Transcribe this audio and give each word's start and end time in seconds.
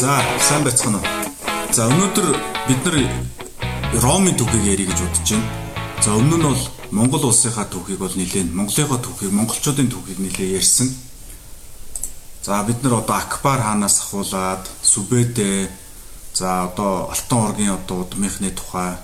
За, 0.00 0.20
сайн 0.40 0.64
байцгаана 0.64 0.98
уу. 0.98 1.08
За, 1.72 1.88
өнөөдөр 1.88 2.26
бид 2.68 2.88
нар 2.88 2.96
Ромын 4.02 4.36
түүхийг 4.36 4.64
ярих 4.72 4.88
гэж 4.90 5.00
бодож 5.04 5.30
байна. 5.32 5.46
За, 6.02 6.16
өмнө 6.16 6.36
нь 6.40 6.46
бол 6.48 6.62
Монгол 6.96 7.28
улсынхаа 7.28 7.66
түүхийг 7.68 7.98
бол 8.00 8.14
нэлээд 8.16 8.52
Монголынхаа 8.56 9.00
түүхийг, 9.04 9.32
монголчуудын 9.32 9.88
түүхийг 9.92 10.18
нэлээд 10.20 10.56
ярьсан. 10.60 10.88
За, 12.44 12.62
бид 12.64 12.82
нар 12.82 13.00
одоо 13.00 13.16
Акбар 13.16 13.60
хаанаас 13.60 14.00
ахуулаад 14.00 14.68
Сүбэдэ 14.82 15.68
за 16.34 16.64
одоо 16.68 17.08
Алтан 17.08 17.38
оргийн 17.48 17.72
одоо 17.78 18.04
удмынхны 18.04 18.50
тухай 18.50 18.98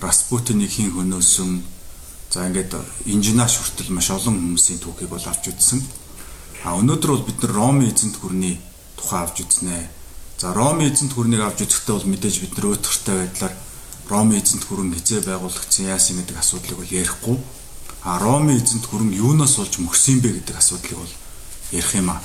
Распутиныг 0.00 0.70
хин 0.70 0.92
хөнөөсөн 0.94 1.50
за 2.30 2.46
ингээд 2.46 2.72
инженеаш 3.04 3.58
хүртэл 3.58 3.92
маш 3.92 4.08
олон 4.12 4.38
хүмүүсийн 4.40 4.80
түүхийг 4.80 5.10
бол 5.10 5.24
авч 5.24 5.50
үзсэн. 5.50 6.05
А 6.64 6.76
өнөөдөр 6.78 7.10
бол 7.10 7.26
бид 7.26 7.42
нар 7.42 7.52
Ромын 7.52 7.90
эзэнт 7.92 8.16
гүрний 8.22 8.60
тухай 8.96 9.22
авч 9.22 9.44
үзнэ. 9.44 9.88
За 10.38 10.52
Ромын 10.52 10.92
эзэнт 10.92 11.12
гүрнийг 11.12 11.40
авч 11.44 11.66
үзэхдээ 11.66 11.94
бол 11.96 12.10
мэдээж 12.12 12.36
бид 12.40 12.52
нар 12.56 12.66
өөтөртэй 12.72 13.16
байдлаар 13.16 13.54
Ромын 14.08 14.38
эзэнт 14.38 14.64
гүрэн 14.70 14.94
хизээ 14.94 15.20
байгуулагдсан 15.26 15.86
яасан 15.90 16.16
гэдэг 16.22 16.36
асуудлыг 16.38 16.78
бол 16.78 16.92
ярихгүй. 16.94 17.36
А 18.06 18.18
Ромын 18.22 18.62
эзэнт 18.62 18.86
гүрэн 18.86 19.10
юунаас 19.12 19.58
болж 19.58 19.74
мөксөн 19.82 20.22
бэ 20.22 20.30
гэдэг 20.38 20.56
асуудлыг 20.56 20.98
бол 21.02 21.14
ярих 21.74 21.94
юм 21.94 22.10
аа. 22.14 22.22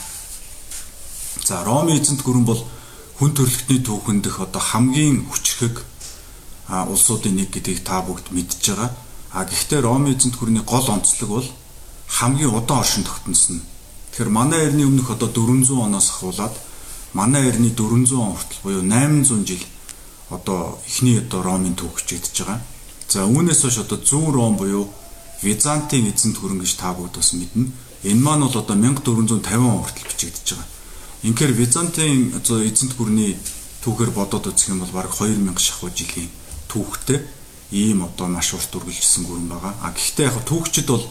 За 1.42 1.64
Ромын 1.66 1.98
эзэнт 1.98 2.22
гүрэн 2.22 2.46
бол 2.46 2.62
хүн 3.18 3.34
төрөлхтний 3.34 3.82
түүхэн 3.82 4.22
дэх 4.22 4.38
одоо 4.46 4.62
хамгийн 4.62 5.26
хүчрхэг 5.26 5.82
улсуудын 6.70 7.36
нэг 7.36 7.50
гэдгийг 7.50 7.82
та 7.82 8.06
бүгд 8.06 8.30
мэдж 8.30 8.62
байгаа. 8.62 8.94
А 9.34 9.46
гэхдээ 9.46 9.82
Ромын 9.82 10.14
эзэнт 10.14 10.38
гүрний 10.38 10.62
гол 10.62 10.86
онцлог 10.86 11.30
бол 11.30 11.48
хамгийн 12.08 12.54
удаан 12.54 12.86
оршин 12.86 13.04
тогтносон. 13.04 13.62
Тэгэхээр 14.12 14.30
манай 14.30 14.68
эртний 14.68 14.86
өмнөх 14.86 15.10
одоо 15.12 15.32
400 15.32 15.72
оноос 15.88 16.10
ахуулаад 16.12 16.56
манай 17.14 17.48
эртний 17.48 17.72
400 17.72 18.16
он 18.20 18.36
хүртэл 18.36 18.60
буюу 18.64 18.84
800 18.84 19.48
жил 19.48 19.64
одоо 20.30 20.80
эхний 20.88 21.20
одоо 21.20 21.44
Ромын 21.44 21.76
түүх 21.76 22.00
хичээдэж 22.00 22.36
байгаа. 22.44 22.60
За 23.08 23.28
үүнээс 23.28 23.62
хойш 23.64 23.78
одоо 23.84 24.00
зүүн 24.00 24.32
Ром 24.32 24.56
буюу 24.58 24.88
Византын 25.42 26.12
эзэнт 26.12 26.38
хөрөн 26.40 26.60
гэж 26.60 26.76
та 26.76 26.94
бүгд 26.96 27.20
бас 27.20 27.34
мэднэ. 27.34 27.72
Энэ 28.04 28.22
маань 28.22 28.48
бол 28.48 28.56
одоо 28.56 28.76
1450 28.76 29.60
он 29.60 29.84
хүртэл 29.84 30.08
бичигдэж 30.08 30.48
байгаа. 30.56 30.68
Инхээр 31.24 31.52
Византын 31.52 32.36
одоо 32.36 32.64
эзэнт 32.64 32.96
гүрний 32.96 33.36
түүхээр 33.84 34.12
бодоод 34.12 34.48
үзэх 34.48 34.72
юм 34.72 34.80
бол 34.80 34.96
бараг 34.96 35.12
2000 35.12 35.56
шахуу 35.60 35.90
жилийн 35.92 36.30
түүхтэй 36.72 37.20
ийм 37.72 38.04
одоо 38.04 38.28
маш 38.28 38.54
урт 38.54 38.72
үргэлжилсэн 38.76 39.24
гүрэн 39.28 39.48
байгаа. 39.52 39.74
А 39.84 39.92
гэхдээ 39.92 40.28
яг 40.32 40.38
түүхчид 40.48 40.88
бол 40.88 41.04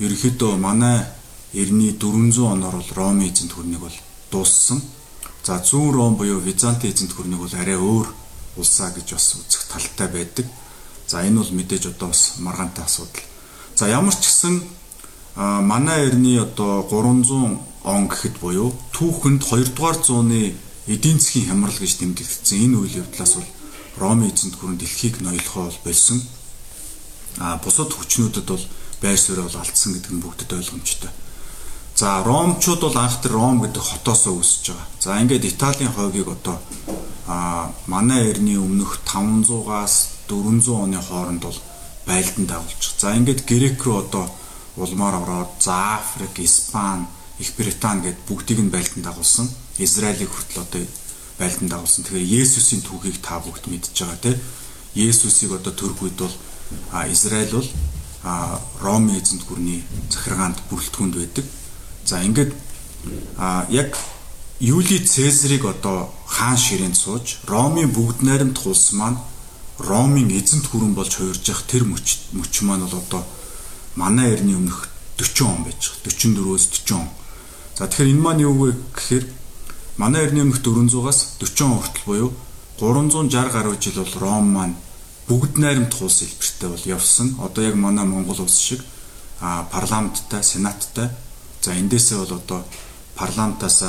ерөнхийдөө 0.00 0.56
манай 0.56 1.04
эртний 1.54 1.92
400 1.92 2.52
оноор 2.52 2.76
бол 2.76 2.90
Ромын 2.94 3.30
эзэнт 3.30 3.54
гүрнийг 3.54 3.80
бол 3.80 3.96
дууссан. 4.30 4.82
За 5.44 5.62
зүүн 5.62 5.92
Ром 5.94 6.16
буюу 6.16 6.40
Византын 6.40 6.90
эзэнт 6.90 7.14
гүрнийг 7.14 7.40
бол 7.40 7.54
арай 7.54 7.78
өөр 7.78 8.08
улсаа 8.56 8.90
гэж 8.90 9.14
бас 9.14 9.34
үзэх 9.38 9.62
талтай 9.70 10.08
байдаг. 10.08 10.46
За 11.06 11.22
энэ 11.22 11.38
бол 11.38 11.52
мэдээж 11.52 11.94
одоо 11.94 12.08
бас 12.08 12.34
маргаантай 12.38 12.84
асуудал. 12.84 13.22
За 13.76 13.88
ямар 13.88 14.14
ч 14.14 14.26
гэсэн 14.26 14.62
манай 15.36 16.08
эртний 16.08 16.40
одоо 16.40 16.82
300 16.90 17.58
он 17.84 18.08
гэхэд 18.08 18.40
буюу 18.40 18.74
түүхэнд 18.92 19.42
2 19.44 19.76
дугаар 19.76 19.98
зууны 20.02 20.54
эдийн 20.86 21.20
засгийн 21.20 21.48
хямрал 21.48 21.78
гэж 21.78 21.92
тэмдэглэгдсэн 22.00 22.58
энэ 22.64 22.76
үйл 22.80 22.98
явдлаас 23.04 23.34
бол 23.38 23.50
Ромын 23.96 24.32
эзэнт 24.32 24.58
гүрэн 24.58 24.78
дэлхийг 24.78 25.20
ноёлохоо 25.20 25.70
бол 25.70 25.80
болсон. 25.84 26.18
А 27.38 27.58
бусад 27.62 27.92
хүчнүүдэд 27.92 28.46
бол 28.48 28.64
байр 29.02 29.18
суурь 29.18 29.42
бол 29.42 29.60
алдсан 29.60 29.94
гэдэг 29.94 30.12
нь 30.12 30.22
бүгдэд 30.22 30.50
ойлгомжтой. 30.50 31.10
За 32.04 32.22
ромчууд 32.22 32.80
бол 32.84 32.98
анх 33.00 33.16
тэр 33.24 33.32
Ром 33.32 33.64
гэдэг 33.64 33.80
хотоосоо 33.80 34.36
үүсэж 34.36 34.76
байгаа. 34.76 34.88
За 35.00 35.16
ингээд 35.24 35.48
Италийн 35.48 35.88
хойгийг 35.88 36.28
одоо 36.28 36.60
а 37.24 37.72
манай 37.88 38.28
эртний 38.28 38.60
өмнөх 38.60 39.00
500-аас 39.08 40.28
400 40.28 40.84
оны 40.84 41.00
хооронд 41.00 41.48
бол 41.48 41.56
байлдан 42.04 42.44
дагуулж. 42.44 42.92
За 43.00 43.16
ингээд 43.16 43.48
Грек 43.48 43.80
рүү 43.80 43.96
одоо 44.04 44.28
улмаар 44.76 45.16
ороод 45.24 45.56
за 45.64 45.96
Африк, 45.96 46.44
Испани, 46.44 47.08
Их 47.40 47.56
Британи 47.56 48.04
гэд 48.04 48.20
бүгдийг 48.28 48.60
нь 48.60 48.68
байлдан 48.68 49.00
дагуулсан. 49.00 49.48
Израилийг 49.80 50.28
хүртэл 50.28 50.60
одоо 50.60 50.84
байлдан 51.40 51.72
дагуулсан. 51.72 52.04
Тэгэхээр 52.04 52.32
Есүсийн 52.36 52.84
түүхийг 52.84 53.16
та 53.24 53.40
бүгд 53.40 53.64
мэдж 53.64 53.96
байгаа 53.96 54.20
тийм. 54.20 54.36
Есүсийг 54.92 55.56
одоо 55.56 55.72
төрөх 55.72 56.04
үед 56.04 56.20
бол 56.20 56.36
Израиль 57.08 57.48
бол 57.48 57.68
Ромын 58.84 59.16
эзэнт 59.24 59.48
гүрний 59.48 59.80
захиргаанд 60.12 60.60
бүрэлдэхүүнд 60.68 61.16
байдаг. 61.16 61.63
За 62.04 62.22
ингээд 62.22 62.52
а 63.38 63.66
яг 63.70 63.96
Юли 64.60 64.98
Цезарыг 64.98 65.64
одоо 65.64 66.12
хаан 66.26 66.56
ширээнд 66.56 66.96
сууж 66.96 67.38
Ромын 67.46 67.90
бүгд 67.90 68.22
найрамд 68.22 68.54
тулс 68.54 68.92
маань 68.92 69.18
Ромын 69.78 70.28
эзэнт 70.30 70.66
хүрэн 70.68 70.94
болж 70.94 71.16
хуурж 71.16 71.48
явах 71.48 71.64
тэр 71.64 71.84
мөч 71.84 72.30
мөч 72.32 72.62
маань 72.62 72.84
бол 72.84 73.00
одоо 73.00 73.22
манай 73.96 74.32
эртний 74.32 74.54
өмнөх 74.54 74.88
40 75.16 75.42
он 75.48 75.64
байж 75.64 75.80
байгаа. 75.80 76.12
44-өөс 76.12 76.64
40 76.86 76.92
он. 76.92 77.08
За 77.74 77.88
тэгэхээр 77.88 78.12
энэ 78.12 78.22
маань 78.22 78.44
юу 78.44 78.54
вэ 78.54 78.70
гэхээр 78.94 79.24
манай 79.96 80.24
эртний 80.24 80.44
өмнөх 80.44 80.60
400-аас 80.60 81.40
40 81.40 81.64
он 81.64 81.78
хүртэл 81.80 82.04
буюу 82.06 82.30
360 82.78 83.52
гаруй 83.52 83.76
жил 83.80 83.96
бол 84.04 84.14
Ром 84.20 84.46
маань 84.52 84.76
бүгд 85.26 85.56
найрамд 85.58 85.90
тулс 85.90 86.20
хэлбэртэй 86.20 86.68
бол 86.68 86.84
явсан. 86.84 87.34
Одоо 87.40 87.64
яг 87.64 87.74
манай 87.74 88.04
Монгол 88.04 88.44
улс 88.44 88.58
шиг 88.60 88.84
а 89.40 89.66
парламенттай, 89.72 90.44
сенаттай 90.44 91.10
За 91.64 91.72
эндээсээ 91.72 92.18
бол 92.20 92.36
одоо 92.36 92.60
парламентаас 93.16 93.80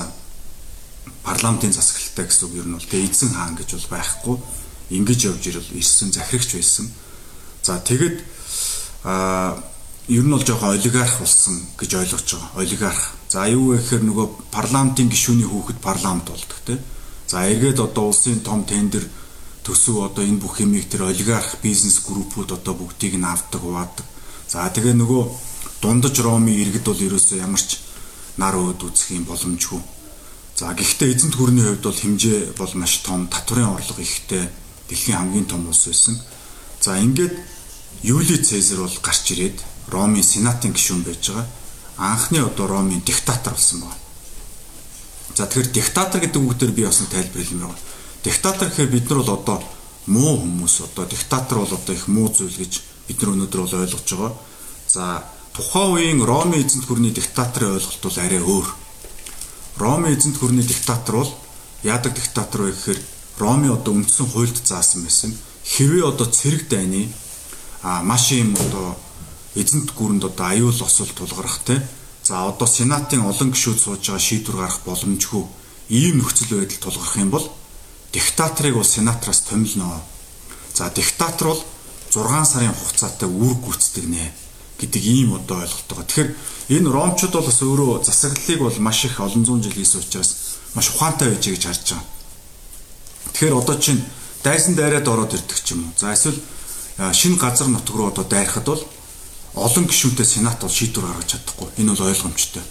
парламентын 1.27 1.75
засаглалтай 1.75 2.23
гэсэн 2.23 2.47
үг 2.47 2.55
ер 2.55 2.67
нь 2.71 2.75
бол 2.79 2.87
тэгээ 2.87 3.11
эзэн 3.11 3.35
хаан 3.35 3.59
гэж 3.59 3.69
бол 3.75 3.91
байхгүй 3.99 4.35
ингэж 4.95 5.19
явж 5.27 5.43
ирэл 5.51 5.75
ирсэн 5.75 6.15
захирагч 6.15 6.55
байсан. 6.55 6.87
За 7.67 7.75
тэгэд 7.83 8.23
а 9.03 9.59
ер 10.07 10.23
нь 10.23 10.31
бол 10.31 10.39
жоохон 10.39 10.71
олигарх 10.71 11.19
болсон 11.19 11.67
гэж 11.75 11.91
ойлгож 11.99 12.23
байгаа. 12.31 12.63
Олигарх. 12.63 13.03
За 13.27 13.43
юу 13.51 13.75
вэ 13.75 13.83
гэхээр 13.83 14.03
нөгөө 14.07 14.27
парламентын 14.55 15.11
гишүүний 15.11 15.49
хүүхэд 15.49 15.83
парламент 15.83 16.31
болдог 16.31 16.59
тий. 16.63 16.79
За 17.27 17.43
эргээд 17.43 17.83
одоо 17.83 18.07
улсын 18.07 18.39
том 18.39 18.63
тендер 18.63 19.03
төсөв 19.67 19.99
одоо 19.99 20.23
энэ 20.23 20.39
бүх 20.39 20.63
юмыг 20.63 20.87
тэр 20.87 21.11
олигарх 21.11 21.59
бизнес 21.59 21.99
группүүд 22.07 22.55
одоо 22.55 22.73
бүгдийг 22.77 23.19
нь 23.19 23.27
авдаг, 23.27 23.59
хуваадаг. 23.59 24.07
За 24.47 24.63
тэгээ 24.69 24.93
нөгөө 24.93 25.23
дундаж 25.85 26.17
Ромын 26.17 26.57
иргэд 26.57 26.85
бол 26.89 26.97
ерөөсөө 26.97 27.45
ямар 27.45 27.61
ч 27.61 27.77
нар 28.41 28.57
өөд 28.57 28.81
үзэх 28.89 29.13
юм 29.13 29.29
боломжгүй. 29.29 29.81
За 30.57 30.73
гэхдээ 30.73 31.13
эзэнт 31.13 31.37
гүрний 31.37 31.61
хувьд 31.61 31.85
бол 31.85 32.01
хэмжээ 32.01 32.57
бол 32.57 32.73
маш 32.73 33.05
том, 33.05 33.29
татврын 33.29 33.69
орлого 33.69 34.01
ихтэй 34.01 34.49
дэлхийн 34.89 35.17
хамгийн 35.21 35.45
том 35.45 35.69
улс 35.69 35.85
байсан. 35.85 36.17
За 36.81 36.97
ингээд 36.97 37.37
Юли 38.01 38.37
Цезар 38.41 38.81
бол 38.81 38.97
гарч 38.97 39.29
ирээд 39.29 39.61
Ромын 39.93 40.25
сенатын 40.25 40.73
гишүүн 40.73 41.05
байж 41.05 41.21
байгаа. 41.29 41.45
Анхны 42.01 42.41
одоо 42.41 42.65
Ромын 42.65 43.05
диктатор 43.05 43.53
болсон 43.53 43.85
байна. 43.85 44.01
За 45.37 45.45
тэгэхээр 45.45 45.69
диктатор 45.69 46.17
гэдэг 46.17 46.41
үгдээр 46.41 46.73
би 46.73 46.81
бас 46.89 46.97
тайлбарлах 47.05 47.51
юм 47.53 47.61
байна. 47.61 47.77
Диктатор 48.25 48.73
гэхээр 48.73 48.89
бид 48.89 49.05
нар 49.05 49.21
бол 49.21 49.37
одоо 49.37 49.57
муу 50.09 50.41
хүмүүс 50.41 50.81
одоо 50.81 51.05
диктатор 51.05 51.61
бол 51.61 51.73
одоо 51.77 51.93
их 51.93 52.07
муу 52.07 52.33
зүйл 52.33 52.57
гэж 52.57 52.73
бид 53.05 53.21
нар 53.21 53.37
өнөөдөр 53.37 53.61
бол 53.61 53.79
ойлгож 53.85 54.09
байгаа. 54.09 54.33
За 54.89 55.34
тухайн 55.55 56.19
үеийн 56.19 56.19
Ромын 56.19 56.59
эзэнт 56.59 56.83
гүрний 56.83 57.15
диктаторын 57.15 57.79
ойлголт 57.79 58.03
бол 58.03 58.17
арай 58.19 58.43
өөр. 58.43 58.67
Ромын 59.79 60.11
эзэнт 60.11 60.35
гүрний 60.35 60.67
диктатор 60.67 61.15
бол 61.23 61.31
яадаг 61.79 62.11
диктатор 62.11 62.67
вэ 62.67 62.71
гэхээр 62.75 62.99
Ромын 63.39 63.71
одоо 63.71 63.95
үндсэн 63.95 64.27
хуульд 64.35 64.59
заасан 64.67 65.07
байсан. 65.07 65.31
Хэвээ 65.63 66.03
одоо 66.11 66.27
цэрэг 66.27 66.67
дайны 66.67 67.07
а 67.87 68.03
маш 68.03 68.35
юм 68.35 68.51
одоо 68.59 68.99
эзэнт 69.55 69.95
гүрэнд 69.95 70.27
одоо 70.27 70.45
аюул 70.45 70.75
осол 70.75 71.07
тулгарх 71.15 71.63
те. 71.63 71.79
За 72.23 72.43
одоо 72.51 72.67
сенатын 72.67 73.23
олон 73.23 73.55
гишүүд 73.55 73.79
сууж 73.79 74.03
байгаа 74.03 74.19
шийдвэр 74.19 74.59
гаргах 74.59 74.83
боломжгүй 74.83 75.43
ийм 75.87 76.19
нөхцөл 76.19 76.51
байдал 76.51 76.83
тулгарх 76.83 77.15
юм 77.15 77.31
бол 77.31 77.47
диктаторыг 78.11 78.75
бол 78.75 78.83
сенатраас 78.83 79.47
томилноо. 79.47 80.03
За 80.75 80.91
диктатор 80.91 81.47
бол 81.47 81.63
6 82.11 82.43
сарын 82.43 82.75
хугацаатай 82.75 83.29
үүрэг 83.31 83.59
гүйцэтгэх 83.63 84.07
нэ 84.11 84.44
гэдэг 84.79 85.03
ийм 85.03 85.35
одоо 85.39 85.63
ойлголт 85.63 85.87
байгаа. 85.87 86.05
Тэгэхээр 86.05 86.29
энэ 86.75 86.89
ромчууд 86.91 87.33
бол 87.33 87.47
бас 87.47 87.59
өөрөө 87.61 88.03
засаглалыг 88.03 88.59
бол 88.59 88.77
маш 88.79 89.05
их 89.05 89.19
олон 89.19 89.45
зуун 89.45 89.63
жил 89.63 89.71
хийсэн 89.71 90.01
учраас 90.03 90.59
маш 90.75 90.89
ухаантай 90.91 91.29
байж 91.31 91.45
гэж 91.47 91.63
харж 91.63 91.85
байгаа. 91.95 92.03
Тэгэхээр 93.31 93.55
одоо 93.55 93.75
чинь 93.79 94.01
дайсан 94.43 94.75
дайраад 94.75 95.07
ороод 95.07 95.33
ирдэг 95.33 95.59
ч 95.63 95.71
юм 95.71 95.87
уу. 95.87 95.93
За 95.97 96.13
эсвэл 96.13 96.39
шинэ 96.97 97.39
газар 97.39 97.67
нутг 97.67 97.95
руу 97.95 98.11
одоо 98.11 98.23
дайрахад 98.23 98.65
бол 98.65 98.83
олон 99.55 99.85
гишүүнтэй 99.87 100.25
сенат 100.25 100.59
бол 100.59 100.69
шийдвэр 100.69 101.05
гаргаж 101.07 101.29
чадахгүй. 101.31 101.69
Энэ 101.79 101.95
бол 101.95 102.07
ойлгомжтой. 102.11 102.63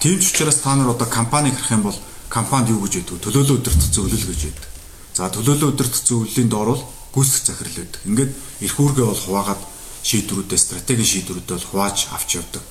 Тийм 0.00 0.18
ч 0.18 0.34
учраас 0.34 0.58
та 0.58 0.74
нар 0.74 0.90
одоо 0.90 1.06
компани 1.06 1.50
гарах 1.50 1.70
юм 1.70 1.82
бол 1.82 1.98
компанид 2.28 2.70
юу 2.70 2.82
гэж 2.82 3.06
яддаг? 3.06 3.22
Төлөөлөл 3.22 3.58
өдөрт 3.58 3.82
зөвлөл 3.94 4.26
гэж 4.26 4.40
яддаг. 4.50 4.68
За 5.14 5.30
төлөөлөл 5.30 5.74
өдөрт 5.74 5.94
зөвлөлийн 6.06 6.48
доор 6.48 6.74
бол 6.74 6.84
гүйцэх 7.14 7.46
захирал 7.46 7.76
байдаг. 7.78 8.00
Ингээд 8.06 8.32
эрх 8.64 8.76
үүргээ 8.78 9.06
бол 9.06 9.22
хуваагаад 9.22 9.60
шийдвэрүүдээ 10.02 10.58
стратегийн 10.58 11.10
шийдвэрүүдээ 11.12 11.56
бол 11.56 11.70
хувааж 11.70 11.98
авч 12.14 12.40
явдаг. 12.40 12.62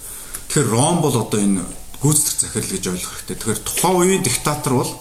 Тэгэхээр 0.49 0.69
Ром 0.73 0.97
бол 1.01 1.15
одоо 1.15 1.39
энэ 1.39 1.61
гүйцэтгэх 2.01 2.39
захирал 2.41 2.73
гэж 2.73 2.83
ойлгох 2.89 3.13
хэрэгтэй. 3.13 3.35
Тэгэхээр 3.37 3.61
тухайн 3.65 3.97
үеийн 3.99 4.23
диктатор 4.23 4.73
бол 4.73 4.91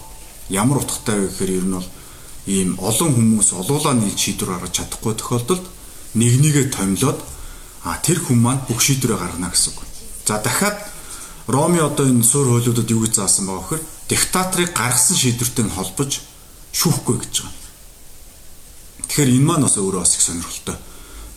ямар 0.49 0.77
утгатай 0.83 1.15
вэ 1.19 1.27
гэхээр 1.31 1.51
ер 1.57 1.65
нь 1.65 1.75
бол 1.77 1.89
ийм 2.49 2.69
олон 2.81 3.11
хүмүүс 3.13 3.49
олуулаа 3.53 3.93
нийлж 3.93 4.19
шийдвэр 4.19 4.49
гаргаж 4.57 4.73
чадахгүй 4.77 5.13
тохиолдолд 5.15 5.65
нэг 6.17 6.33
нэгэ 6.41 6.73
томилоод 6.73 7.19
а 7.85 7.97
тэр 8.03 8.19
хүн 8.19 8.39
маань 8.41 8.65
бүх 8.67 8.81
шийдвэрээ 8.81 9.17
гаргана 9.17 9.49
гэсэн 9.53 9.73
үг. 9.73 9.85
За 10.25 10.41
дахиад 10.41 10.77
Роми 11.47 11.79
одоо 11.79 12.05
энэ 12.05 12.23
суурь 12.23 12.49
хуулиудад 12.49 12.89
юу 12.89 13.05
гэж 13.05 13.13
заасан 13.17 13.45
байгаа 13.49 13.61
вөхөр 13.63 13.81
диктаторыг 14.09 14.69
гаргасан 14.73 15.17
шийдвэртэй 15.17 15.65
нь 15.65 15.73
холбож 15.73 16.21
шүүхгүй 16.73 17.17
гэж 17.25 17.33
байгаа. 17.41 17.57
Тэгэхээр 19.09 19.33
энэ 19.37 19.47
маань 19.49 19.65
бас 19.65 19.77
өөрөө 19.77 20.01
бас 20.01 20.13
их 20.13 20.21
сонирхолтой. 20.21 20.77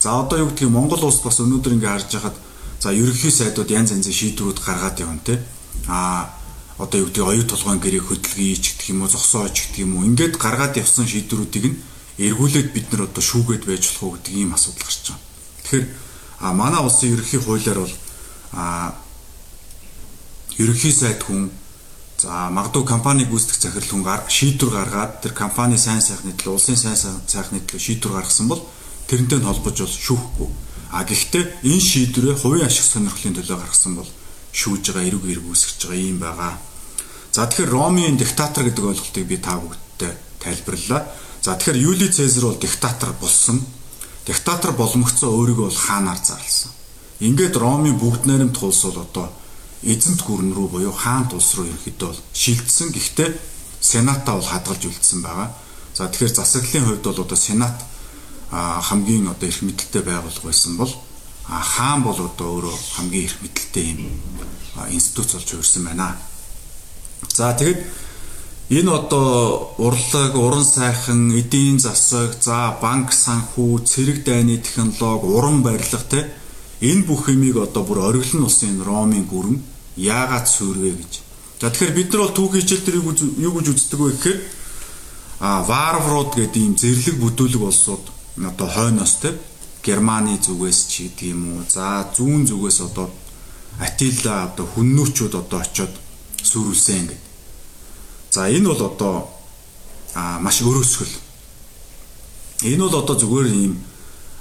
За 0.03 0.19
одоо 0.19 0.39
юу 0.43 0.49
гэдгийг 0.51 0.67
Монгол 0.67 0.99
улс 1.07 1.23
бас 1.23 1.39
өнөөдөр 1.39 1.79
ингээ 1.79 1.95
харж 1.95 2.11
байхад 2.11 2.35
за 2.83 2.91
ерөнхий 2.91 3.31
сайдууд 3.31 3.71
янз 3.71 3.95
янзын 3.95 4.11
шийдвэрүүд 4.11 4.59
гаргаад 4.59 4.99
явна 4.99 5.23
те. 5.23 5.39
А 5.87 6.27
одоо 6.75 6.99
юу 6.99 7.07
гэдгийг 7.07 7.23
оюу 7.23 7.47
толгойн 7.47 7.79
гэрээ 7.79 8.03
хөдөлгөе 8.03 8.59
ч 8.59 8.75
гэх 8.75 8.91
юм 8.91 9.07
уу 9.07 9.07
зогсоож 9.07 9.55
гэх 9.55 9.79
юм 9.79 9.95
уу 9.95 10.03
ингээд 10.03 10.35
гаргаад 10.35 10.75
явсан 10.75 11.07
шийдвэрүүдийг 11.07 11.65
нь 11.71 11.79
эргүүлээд 12.19 12.75
бид 12.75 12.91
нар 12.91 13.07
одоо 13.07 13.23
шүүгээд 13.23 13.63
байж 13.63 13.83
болох 13.95 14.03
уу 14.03 14.13
гэдэг 14.19 14.33
ийм 14.35 14.51
асуудал 14.51 14.83
гарч 14.83 14.99
байгаа. 15.07 15.23
Тэгэхээр 15.63 15.85
а 16.43 16.51
манай 16.51 16.81
улсын 16.83 17.13
ерөнхий 17.15 17.39
хуулиар 17.39 17.79
бол 17.79 17.95
а 18.51 18.91
ерөнхий 20.59 20.91
сайд 20.91 21.23
хүн 21.23 21.47
За 22.23 22.47
магадгүй 22.51 22.87
компани 22.87 23.23
гүйцэтгэх 23.27 23.83
захирал 23.83 24.03
хүн 24.03 24.03
шийдвэр 24.31 24.71
гаргаад 24.71 25.11
тэр 25.23 25.33
компани 25.35 25.75
сайн 25.75 25.99
сайхны 25.99 26.31
төлөө 26.31 26.55
улсын 26.55 26.79
сайн 26.79 26.95
сайхны 26.95 27.59
төлөө 27.67 27.83
шийдвэр 27.83 28.15
гаргасан 28.15 28.47
бол 28.47 28.63
тэрнтэй 29.07 29.39
нь 29.39 29.47
холбож 29.47 29.77
бол 29.79 29.95
шүүхгүй. 30.05 30.49
А 30.93 31.03
гэхдээ 31.03 31.65
энэ 31.65 31.81
шийдвэрээ 31.89 32.35
хувийн 32.37 32.67
ашиг 32.69 32.85
сонирхлын 32.85 33.33
төлөө 33.37 33.57
гаргасан 33.57 33.97
бол 33.97 34.09
шүүж 34.53 34.93
байгаа 34.93 35.09
эрг 35.09 35.23
эрг 35.25 35.45
үүсгэж 35.49 35.79
байгаа 35.89 36.05
юм 36.05 36.19
байгаа. 36.21 36.53
За 37.33 37.49
тэгэхээр 37.49 37.73
Ромын 37.73 38.17
диктатор 38.17 38.63
гэдэг 38.69 38.85
ойлголтыг 38.85 39.25
би 39.25 39.37
та 39.41 39.57
бүгдтэй 39.57 40.13
тайлбарлалаа. 40.37 41.01
За 41.41 41.57
тэгэхээр 41.57 41.81
Юли 41.81 42.07
Цезар 42.13 42.45
бол 42.45 42.61
диктатор 42.61 43.09
болсон. 43.17 43.65
Диктатор 44.25 44.71
боломгцоо 44.77 45.33
өөрийгөө 45.33 45.65
бол 45.65 45.81
хаанаар 45.89 46.21
зарласан. 46.21 46.71
Ингээд 47.25 47.57
Ромын 47.57 47.97
бүгд 47.97 48.29
найрамд 48.29 48.53
тулс 48.53 48.85
бол 48.85 49.01
одоо 49.01 49.27
эзэнт 49.81 50.21
гүрэн 50.21 50.53
рүү 50.53 50.67
буюу 50.69 50.93
хаант 50.93 51.33
улс 51.33 51.57
руу 51.57 51.65
ерөөхдөө 51.65 52.07
бол 52.13 52.21
шилжсэн. 52.37 52.93
Гэхдээ 52.93 53.29
сенатаа 53.81 54.37
бол 54.37 54.45
хадгалж 54.45 54.85
үлдсэн 54.85 55.25
байгаа. 55.25 55.49
За 55.97 56.05
тэгэхээр 56.05 56.37
засаглалын 56.37 56.85
хувьд 56.85 57.03
бол 57.03 57.23
одоо 57.25 57.37
сенат 57.37 57.81
хамгийн 58.53 59.27
одоо 59.27 59.47
эрх 59.49 59.61
мэдэлтэй 59.65 60.03
байгууллага 60.05 60.45
байсан 60.45 60.77
бол 60.77 60.93
хаан 61.49 62.03
бол 62.03 62.19
одоо 62.21 62.47
өөрөө 62.53 62.77
хамгийн 62.95 63.25
эрх 63.25 63.37
мэдэлтэй 63.41 63.85
юм 63.97 64.01
институт 64.93 65.33
болж 65.33 65.49
хувирсан 65.49 65.83
байна. 65.85 66.17
За 67.33 67.53
тэгэд 67.57 67.81
энэ 68.69 68.91
одоо 68.91 69.73
урлаг, 69.77 70.35
уран 70.35 70.65
сайхан, 70.65 71.33
эдийн 71.33 71.79
засаг, 71.79 72.37
за 72.41 72.77
банк 72.81 73.11
санхүү, 73.11 73.83
цэрэг 73.89 74.23
дайны 74.23 74.57
технологи, 74.57 75.25
уран 75.25 75.63
барилга 75.63 75.97
те 76.09 76.29
энэ 76.81 77.03
бүх 77.09 77.29
юмыг 77.29 77.57
одоо 77.57 77.83
бүр 77.83 77.99
ориглон 78.09 78.45
улсын 78.45 78.83
Ромын 78.83 79.25
гүрэн 79.25 79.57
яагаад 79.97 80.47
сүрвэ 80.47 80.91
гэж. 80.93 81.13
За 81.61 81.71
тэгэхээр 81.71 81.95
бид 81.95 82.09
нар 82.13 82.21
бол 82.27 82.37
түүхийн 82.37 82.61
хичээл 82.61 82.85
дээр 82.85 82.97
юу 83.39 83.53
гэж 83.57 83.67
үздэг 83.71 83.99
вэ 83.99 84.11
гэхээр 84.11 84.39
а 85.39 85.63
варварууд 85.63 86.35
гэдэг 86.35 86.61
ийм 86.61 86.75
зэрлэг 86.75 87.17
бүдүүлэг 87.19 87.61
улсууд 87.61 88.03
одоо 88.37 88.67
хойноос 88.67 89.15
те 89.21 89.37
Германы 89.83 90.39
зүгээс 90.39 90.79
ч 90.87 90.93
гэдэг 91.03 91.27
юм 91.35 91.41
уу. 91.59 91.63
За 91.67 92.07
зүүн 92.15 92.47
зүгээс 92.47 92.79
одоо 92.87 93.11
Атила 93.79 94.47
одоо 94.47 94.65
хүннүүчүүд 94.69 95.33
одоо 95.35 95.59
очиод 95.59 95.91
сүрүүлсэн 96.41 97.09
гэдэг. 97.09 97.21
За 98.31 98.47
энэ 98.47 98.69
бол 98.69 98.81
одоо 98.85 99.29
а 100.15 100.39
маш 100.39 100.61
өрөөсгөл. 100.61 101.13
Энэ 102.63 102.83
бол 102.85 103.01
одоо 103.01 103.15
зүгээр 103.19 103.47
ийм 103.51 103.75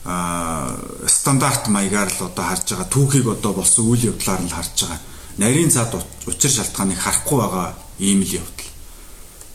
а 0.04 0.76
стандарт 1.06 1.68
маягаар 1.68 2.10
л 2.12 2.26
одоо 2.28 2.44
харж 2.44 2.66
байгаа 2.70 2.88
түүхийг 2.92 3.26
одоо 3.26 3.52
болсон 3.52 3.88
үйл 3.90 4.14
явдлаар 4.14 4.42
нь 4.42 4.52
харж 4.52 4.76
байгаа 4.84 5.00
нарийн 5.38 5.70
цаад 5.70 5.94
учир 6.26 6.50
шалтгааныг 6.50 6.98
харахгүй 6.98 7.38
байгаа 7.38 7.74
ийм 7.98 8.20
л 8.22 8.34
явдал. 8.40 8.61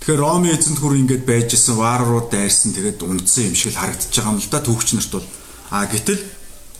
Тэгэхээр 0.08 0.24
Роми 0.24 0.56
эзэнт 0.56 0.80
гүр 0.80 1.04
ингээд 1.04 1.28
байж 1.28 1.52
исэн 1.52 1.76
варварууд 1.84 2.32
дайрсан 2.32 2.72
тэгээд 2.72 3.04
унтсан 3.04 3.52
юм 3.52 3.56
шиг 3.60 3.76
л 3.76 3.80
харагдаж 3.84 4.08
байгаа 4.08 4.32
юм 4.32 4.40
л 4.40 4.48
да 4.48 4.64
түүхч 4.64 4.96
нарт 4.96 5.12
бол. 5.12 5.28
А 5.68 5.84
гэтэл 5.84 6.24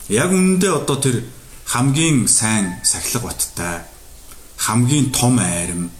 яг 0.08 0.32
үнэндээ 0.32 0.72
одоо 0.72 0.96
тэр 0.96 1.28
хамгийн 1.68 2.24
сайн 2.24 2.80
сахилга 2.80 3.28
баттай 3.28 3.84
хамгийн 4.56 5.12
том 5.12 5.36
айрам 5.44 5.92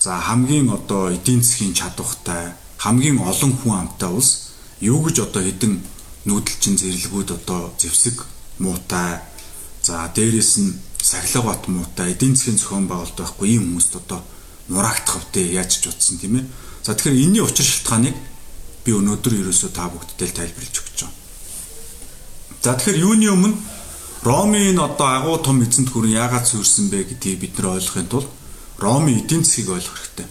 за 0.00 0.16
хамгийн 0.16 0.72
одоо 0.72 1.12
эдийн 1.12 1.44
засгийн 1.44 1.76
чадвартай 1.76 2.56
хамгийн 2.80 3.20
олон 3.20 3.52
хүн 3.60 3.84
амтай 3.84 4.08
улс 4.08 4.56
юу 4.80 5.04
гэж 5.04 5.20
одоо 5.20 5.44
хэдэн 5.44 5.84
нүүдэлчин 6.24 6.80
зэрлэгүүд 6.80 7.44
одоо 7.44 7.76
зэвсэг 7.76 8.24
муутай 8.56 9.20
за 9.84 10.08
дээрэс 10.16 10.64
нь 10.64 10.80
сахилга 10.96 11.52
бат 11.52 11.68
муутай 11.68 12.16
эдийн 12.16 12.32
засгийн 12.32 12.56
зохион 12.56 12.88
байгуулалт 12.88 13.20
байхгүй 13.20 13.52
ийм 13.52 13.68
хүмүүст 13.68 14.00
одоо 14.00 14.24
нураагдах 14.68 15.20
втэ 15.28 15.52
яаж 15.52 15.80
ч 15.80 15.88
утсан 15.88 16.18
тийм 16.18 16.40
ээ. 16.40 16.44
За 16.84 16.94
тэгэхээр 16.94 17.20
энэний 17.20 17.44
учир 17.44 17.64
шалтгааныг 17.64 18.16
би 18.84 18.90
өнөөдөр 18.92 19.32
ерөөсөө 19.40 19.70
та 19.72 19.88
бүгдтэй 19.88 20.30
тайлбарлаж 20.32 20.76
өгч 20.80 20.98
байгаа. 21.04 21.12
За 22.64 22.72
тэгэхээр 22.76 23.02
юуны 23.04 23.28
өмнө 23.32 23.56
Ромын 24.24 24.80
одоо 24.80 25.08
агуу 25.12 25.36
том 25.36 25.60
эзэнт 25.60 25.92
гүрэн 25.92 26.16
яагаад 26.16 26.48
сүрсэн 26.48 26.88
бэ 26.88 27.04
гэдгийг 27.12 27.40
бид 27.40 27.52
нар 27.60 27.76
ойлгохын 27.76 28.08
тулд 28.08 28.28
Ромын 28.80 29.20
эдийн 29.20 29.44
засгийг 29.44 29.68
ойлгох 29.68 30.00
хэрэгтэй. 30.00 30.26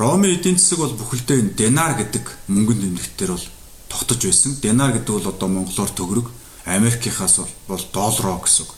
Ромын 0.00 0.32
эдийн 0.32 0.56
засаг 0.56 0.80
бол 0.80 0.96
бүхэлдээ 0.96 1.52
денар 1.52 2.00
гэдэг 2.00 2.24
мөнгөнд 2.48 2.80
нэмэгдээр 2.80 3.36
бол 3.36 3.46
тогтож 3.92 4.20
байсан. 4.24 4.56
Денар 4.56 4.96
гэдэг 4.96 5.12
бол 5.12 5.28
одоо 5.28 5.48
монголоор 5.52 5.92
төгрөг, 5.92 6.26
Америкийнхаас 6.64 7.44
бол 7.68 7.84
доллароо 7.92 8.40
гэсэн 8.40 8.64
үг. 8.64 8.72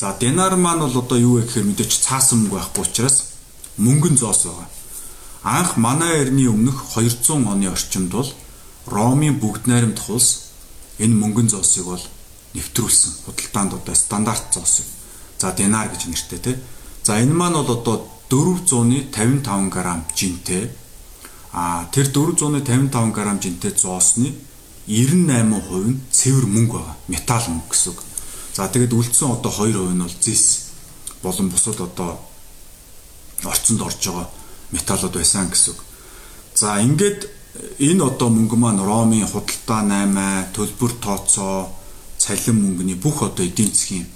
За 0.00 0.16
динар 0.18 0.56
маань 0.56 0.88
бол 0.88 0.98
одоо 1.04 1.18
юу 1.20 1.36
вэ 1.36 1.44
гэхээр 1.44 1.68
мэдээч 1.68 1.92
цаасан 2.00 2.48
мөнгө 2.48 2.56
байхгүй 2.56 2.82
учраас 2.88 3.31
мөнгөн 3.78 4.16
зоос 4.18 4.44
байгаа. 4.44 4.68
Анх 5.42 5.76
манай 5.76 6.22
эртний 6.22 6.48
өмнөх 6.48 6.94
200 6.94 7.46
оны 7.46 7.70
орчимд 7.70 8.12
бол 8.12 8.30
Ромын 8.86 9.38
бүгд 9.38 9.66
найрамд 9.66 9.98
хулс 9.98 10.52
энэ 10.98 11.14
мөнгөн 11.14 11.48
зоосыг 11.48 11.84
бол 11.86 12.04
нэвтрүүлсэн. 12.54 13.12
Худалдаанд 13.26 13.74
одоо 13.74 13.94
стандарт 13.94 14.54
зоос. 14.54 14.82
За 15.38 15.52
динар 15.52 15.88
гэж 15.88 16.06
нэртэй 16.06 16.38
те. 16.38 16.58
За 17.02 17.18
энэ 17.18 17.34
маань 17.34 17.54
бол 17.54 17.70
одоо 17.70 18.08
455 18.30 19.70
г 19.70 19.76
жинтэй. 20.14 20.70
А 21.52 21.86
тэр 21.92 22.10
455 22.10 23.12
г 23.12 23.18
жинтэй 23.42 23.70
зоосны 23.70 24.34
98% 24.86 25.86
нь 25.86 26.00
цэвэр 26.10 26.46
мөнгө 26.46 26.78
байгаа. 26.78 26.96
Металл 27.08 27.46
мөнгө 27.48 27.70
гэсэн 27.70 27.92
үг. 27.92 28.02
За 28.54 28.68
тэгээд 28.68 28.92
үлдсэн 28.92 29.30
одоо 29.30 29.52
2% 29.52 29.94
нь 29.94 30.02
бол 30.02 30.16
зис 30.20 30.74
болон 31.22 31.48
бусад 31.50 31.80
одоо 31.80 32.18
орцонд 33.44 33.82
орж 33.82 34.00
байгаа 34.06 34.28
металлууд 34.72 35.14
байсан 35.14 35.50
гэсэн 35.50 35.74
үг. 35.74 35.80
За 36.54 36.80
ингээд 36.80 37.28
энэ 37.78 38.02
одоо 38.04 38.28
мөнгө 38.28 38.56
маань 38.56 38.82
Ромын 38.82 39.26
худалдаа 39.26 39.82
8, 39.84 40.54
төлбөр 40.56 40.92
тооцоо, 41.00 41.68
цалин 42.18 42.56
мөнгөний 42.62 42.96
бүх 42.96 43.22
одоо 43.22 43.44
эдийн 43.44 43.72
засгийн 43.72 44.06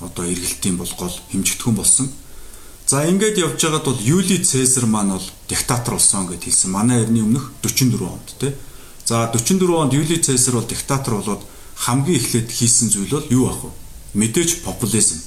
одоо 0.00 0.24
эргэлтийн 0.24 0.76
болгол 0.76 1.14
хэмжигдэхүүн 1.32 1.76
болсон. 1.76 2.08
За 2.86 3.06
ингээд 3.08 3.38
явж 3.38 3.60
байгаад 3.64 3.84
бол 3.84 4.00
Юли 4.00 4.44
Цезар 4.44 4.86
маань 4.86 5.16
бол 5.16 5.28
диктатор 5.48 5.94
болсон 5.94 6.26
гэж 6.28 6.44
хэлсэн. 6.44 6.70
Манай 6.70 7.02
эртний 7.02 7.22
өмнөх 7.22 7.50
44 7.62 8.04
онд 8.04 8.28
тий. 8.38 8.52
За 9.06 9.30
44 9.32 9.72
онд 9.72 9.92
Юли 9.92 10.20
Цезар 10.20 10.54
бол 10.60 10.68
диктатор 10.68 11.14
болоод 11.14 11.42
хамгийн 11.74 12.20
эхлээд 12.20 12.52
хийсэн 12.52 12.90
зүйл 12.90 13.10
бол 13.10 13.32
юу 13.32 13.48
ах 13.48 13.64
вэ? 13.64 13.70
мэдээж 14.14 14.62
популизм. 14.62 15.20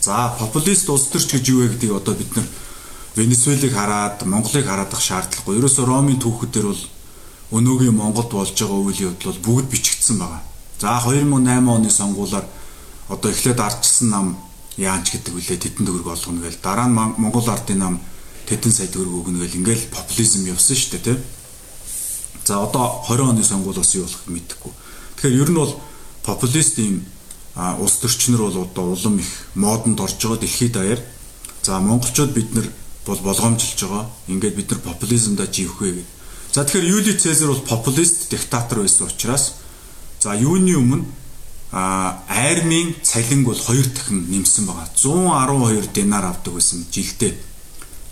За 0.00 0.34
популист 0.38 0.88
улс 0.90 1.08
төрч 1.08 1.32
гэж 1.32 1.44
юу 1.48 1.60
вэ 1.64 1.68
гэдгийг 1.74 1.92
одоо 1.92 2.14
бид 2.14 2.36
нар 2.36 2.46
Венесуэлийг 3.18 3.74
хараад 3.74 4.22
Монголыг 4.22 4.62
хараад 4.66 4.94
ах 4.94 5.02
шаардлагагүй. 5.02 5.58
Ерөөсө 5.58 5.82
Ромын 5.82 6.22
түүхүүдээр 6.22 6.66
бол 6.70 6.82
өнөөгийн 7.50 7.96
Монголд 7.98 8.30
болж 8.30 8.54
байгаа 8.54 8.78
үйл 8.78 9.04
явдал 9.10 9.34
бол 9.34 9.42
бүгд 9.46 9.66
бичигдсэн 9.74 10.22
байгаа. 10.22 10.42
За 10.78 11.02
2008 11.02 11.66
оны 11.66 11.90
сонгуулиар 11.90 12.46
одоо 13.10 13.30
эхлээд 13.34 13.58
ардчсан 13.58 14.08
нам 14.14 14.26
яанч 14.78 15.10
гэдэг 15.10 15.34
үлээ 15.34 15.58
тедэн 15.58 15.86
төгрөг 15.90 16.06
олгоно 16.14 16.46
гээл 16.46 16.62
дараа 16.62 16.86
нь 16.86 16.94
Монгол 16.94 17.48
ардын 17.50 17.78
нам 17.82 17.94
тедэн 18.46 18.70
сая 18.70 18.86
төгрөг 18.86 19.26
өгнө 19.26 19.42
гээл 19.42 19.58
ингээл 19.66 19.90
популизм 19.90 20.46
явсан 20.46 20.76
шүү 20.78 20.90
дээ 21.02 21.02
тий. 21.02 21.18
За 22.46 22.62
одоо 22.62 23.02
20 23.10 23.34
оны 23.34 23.42
сонгуул 23.42 23.82
бас 23.82 23.98
юу 23.98 24.06
болох 24.06 24.22
мэдэхгүй. 24.30 24.72
Тэгэхээр 25.18 25.40
ер 25.42 25.50
нь 25.50 25.58
бол 25.58 25.74
популист 26.22 26.78
ийм 26.78 27.02
улс 27.82 27.98
төрчнөр 27.98 28.40
бол 28.46 28.62
одоо 28.62 28.94
улам 28.94 29.18
их 29.18 29.30
модонд 29.58 29.98
орж 29.98 30.22
байгаа 30.22 30.38
дэлхийд 30.38 30.72
даяар. 30.78 31.00
За 31.66 31.80
монголчууд 31.80 32.32
бид 32.32 32.54
нар 32.54 32.70
бол 33.06 33.18
болгоомжилж 33.18 33.80
байгаа. 33.82 34.10
Ингээд 34.28 34.54
бид 34.56 34.70
нар 34.70 34.80
популизмда 34.80 35.46
живэх 35.46 35.80
вэ 35.80 35.90
гэдэг. 35.92 36.06
За 36.52 36.64
тэгэхээр 36.64 36.90
Юли 36.90 37.12
Цезар 37.18 37.48
бол 37.48 37.62
популист 37.62 38.30
диктатор 38.30 38.80
байсан 38.80 39.06
учраас 39.06 39.54
за 40.20 40.34
юуны 40.34 40.74
өмнө 40.74 41.04
а 41.70 42.24
айрмын 42.28 42.96
цалин 43.02 43.44
бол 43.44 43.58
хоёр 43.58 43.84
дахин 43.84 44.26
нэмсэн 44.30 44.64
байгаа. 44.66 44.88
112 44.96 45.92
динар 45.92 46.24
авдаг 46.24 46.54
байсан 46.54 46.86
жилдээ. 46.90 47.36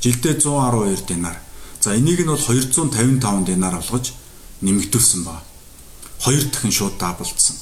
Жилдээ 0.02 0.34
112 0.40 1.06
динар. 1.08 1.40
За 1.80 1.96
энийг 1.96 2.20
нь 2.20 2.28
бол 2.28 2.36
255 2.36 3.44
динар 3.46 3.74
болгож 3.74 4.12
нэмэгдүүлсэн 4.60 5.24
байна. 5.24 5.42
Хоёр 6.20 6.44
дахин 6.44 6.72
шууд 6.72 6.98
даблдсан. 6.98 7.56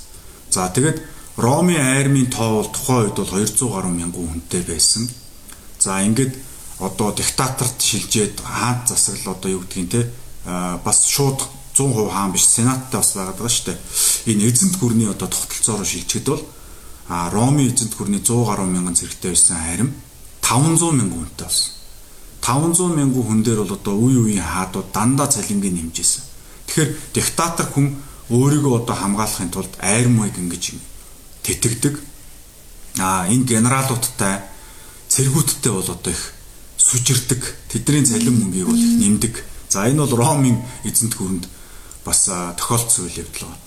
За 0.50 0.69
тэгэд 0.69 1.02
Ромын 1.37 1.81
айрмын 1.81 2.31
тоо 2.31 2.62
бол 2.62 2.71
тухайн 2.71 3.11
үед 3.11 3.16
бол 3.16 3.31
200 3.31 3.71
гаруй 3.71 3.93
мянган 3.93 4.26
хүнтэй 4.28 4.62
байсан. 4.62 5.09
За 5.78 6.02
ингээд 6.02 6.35
одоо 6.86 7.12
диктаторт 7.12 7.80
шилжээд 7.80 8.40
хаант 8.40 8.88
засаглал 8.88 9.34
одоо 9.36 9.50
юу 9.50 9.60
гэдгийг 9.64 9.90
те 9.90 10.00
бас 10.84 11.08
шууд 11.08 11.40
100% 11.74 12.10
хаан 12.10 12.32
биш 12.32 12.46
сенаттай 12.46 13.00
бас 13.00 13.14
байгаад 13.14 13.38
байгаа 13.38 13.48
шүү 13.48 13.66
дээ. 13.66 13.78
Энэ 14.30 14.46
эзэнт 14.48 14.76
гүрний 14.78 15.08
одоо 15.10 15.28
тогтолцоороо 15.28 15.84
шилжихэд 15.84 16.26
бол 16.28 16.42
а 17.08 17.30
Ромын 17.30 17.72
эзэнт 17.74 17.96
гүрний 17.98 18.20
100 18.20 18.44
гаруй 18.46 18.68
мянган 18.68 18.94
зэрэгтэй 18.94 19.30
байсан 19.32 19.56
харим 19.56 19.90
500 20.42 20.92
мянган 20.92 21.18
хүнтэй 21.24 21.46
болсон. 21.48 21.72
500 22.44 22.96
мянган 22.96 23.24
хүн 23.24 23.42
дээр 23.42 23.60
бол 23.64 23.74
одоо 23.74 23.94
үе 23.96 24.18
үеийн 24.20 24.44
хаадууд 24.44 24.88
дандаа 24.92 25.26
цалингийн 25.26 25.74
нэмжсэн. 25.74 26.22
Тэгэхээр 26.68 26.90
диктатор 27.16 27.66
хүн 27.72 27.96
өөрийгөө 28.30 28.84
одоо 28.84 28.96
хамгаалахын 28.96 29.50
тулд 29.50 29.72
айрмыг 29.80 30.36
ингэж 30.38 30.64
тэтгдэг. 31.42 31.94
А 33.00 33.26
энэ 33.26 33.44
генералуудтай 33.44 34.44
цэргүүдтэй 35.08 35.72
бол 35.72 35.90
одоо 35.90 36.12
их 36.12 36.32
сүжирдэг. 36.94 37.42
Тэдний 37.74 38.06
цалин 38.06 38.38
мөнгийг 38.38 38.70
бол 38.70 38.78
нэмдэг. 38.78 39.34
За 39.68 39.90
энэ 39.90 40.06
бол 40.06 40.14
Ромын 40.14 40.62
эзэнт 40.86 41.18
гүрэнд 41.18 41.44
бас 42.06 42.30
тохиолдсон 42.30 43.10
үйл 43.10 43.26
явдал 43.26 43.50
байна. 43.50 43.62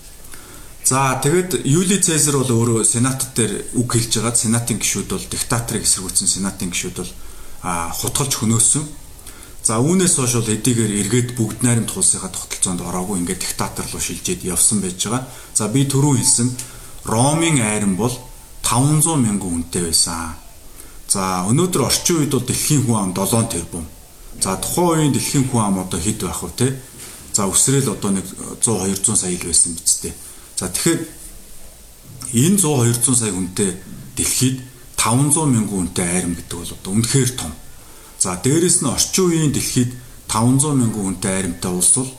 За 0.88 1.20
тэгэд 1.20 1.68
Юли 1.68 2.00
Цезар 2.00 2.40
бол 2.40 2.48
өөрөө 2.48 2.88
сенат 2.88 3.20
дээр 3.36 3.76
үг 3.76 3.92
хэлж 3.92 4.24
байгаад 4.24 4.40
сенатын 4.40 4.80
гишүүд 4.80 5.08
бол 5.12 5.26
диктаторыг 5.28 5.84
эсэргүүцсэн 5.84 6.28
сенатын 6.32 6.72
гишүүд 6.72 6.96
бол 6.96 7.12
хутгалж 8.00 8.32
хөнөөсөн. 8.40 8.84
За 9.60 9.76
үүнээс 9.84 10.16
хойш 10.16 10.40
бол 10.40 10.48
эдийгээр 10.48 10.92
эргээд 11.04 11.30
бүгд 11.36 11.60
найрамд 11.60 11.92
тулсынхаа 11.92 12.32
тогтолцоонд 12.32 12.80
ороогүй 12.80 13.20
ингээд 13.20 13.44
диктатор 13.44 13.84
руу 13.92 14.00
шилжээд 14.00 14.48
явсан 14.48 14.80
байж 14.80 14.96
байгаа. 14.96 15.28
За 15.52 15.68
би 15.68 15.84
түрүү 15.84 16.24
хэлсэн 16.24 16.48
Ромын 17.04 17.60
айран 17.60 17.92
бол 18.00 18.16
500 18.64 19.20
мянган 19.20 19.60
хүнтэй 19.60 19.92
байсан. 19.92 20.47
За 21.08 21.48
өнөөдөр 21.48 21.88
орчин 21.88 22.20
үед 22.20 22.36
бол 22.36 22.44
дэлхийн 22.44 22.84
хүн 22.84 23.00
ам 23.00 23.12
7 23.16 23.48
тэрбум. 23.48 23.86
За 24.44 24.60
тухайн 24.60 25.08
үеийн 25.08 25.14
дэлхийн 25.16 25.48
хүн 25.48 25.64
ам 25.64 25.80
одоо 25.80 25.96
хэд 25.96 26.20
байх 26.20 26.44
вэ 26.44 26.52
те? 26.52 26.68
За 27.32 27.48
өсрөөл 27.48 27.96
одоо 27.96 28.12
нэг 28.12 28.28
100 28.60 28.92
200 28.92 29.16
сая 29.16 29.32
ил 29.32 29.48
байсан 29.48 29.72
биз 29.72 30.04
дээ. 30.04 30.12
За 30.60 30.68
тэгэхээр 30.68 31.00
энэ 32.44 32.60
100 32.60 32.92
200 32.92 33.16
сая 33.16 33.32
хүнтэй 33.32 33.70
дэлхийд 34.20 34.60
500 35.00 35.48
мянган 35.48 35.88
хүнтэй 35.88 36.04
айрам 36.04 36.36
гэдэг 36.36 36.56
бол 36.60 36.76
одоо 36.76 36.92
үнэхээр 36.92 37.30
том. 37.40 37.52
За 38.20 38.36
дээрэс 38.36 38.84
нь 38.84 38.92
орчин 38.92 39.24
үеийн 39.32 39.52
дэлхийд 39.56 39.96
500 40.28 40.76
мянган 40.76 41.04
хүнтэй 41.08 41.32
айрамтай 41.32 41.72
улс 41.72 41.96
бол 41.96 42.12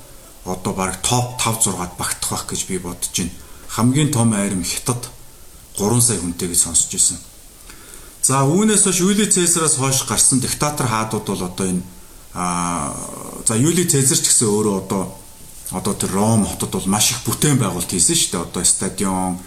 одоо 0.49 0.73
баг 0.73 0.97
топ 1.05 1.37
5 1.37 1.61
6-ад 1.77 1.93
багтах 1.93 2.29
байх 2.33 2.43
гэж 2.49 2.61
би 2.65 2.81
бодож 2.81 3.13
байна. 3.13 3.37
Хамгийн 3.69 4.09
том 4.09 4.33
айрам 4.33 4.65
Хятад 4.65 5.13
3 5.77 6.01
сая 6.01 6.17
хүнтэй 6.17 6.49
гэж 6.49 6.57
сонсч 6.57 6.89
байсан. 6.89 7.28
За 8.21 8.43
үүнээс 8.43 8.83
хойш 8.83 8.99
Юли 8.99 9.25
Цезараас 9.25 9.79
хойш 9.79 10.03
гарсан 10.03 10.39
диктатор 10.39 10.87
хаадууд 10.87 11.25
бол 11.25 11.43
одоо 11.43 11.67
энэ 11.67 11.83
аа 12.33 12.93
за 13.47 13.55
Юли 13.55 13.85
Цезар 13.87 14.19
ч 14.19 14.27
гэсэн 14.27 14.47
өөрөө 14.47 14.75
одоо 14.85 15.03
одоо 15.71 15.93
тэр 15.93 16.11
Ром 16.11 16.45
хотод 16.45 16.71
бол 16.71 16.87
маш 16.87 17.11
их 17.11 17.21
бүтээн 17.25 17.61
байгуулалт 17.61 17.91
хийсэн 17.93 18.15
шүү 18.15 18.31
дээ. 18.33 18.41
Одоо 18.41 18.63
стадион, 18.65 19.37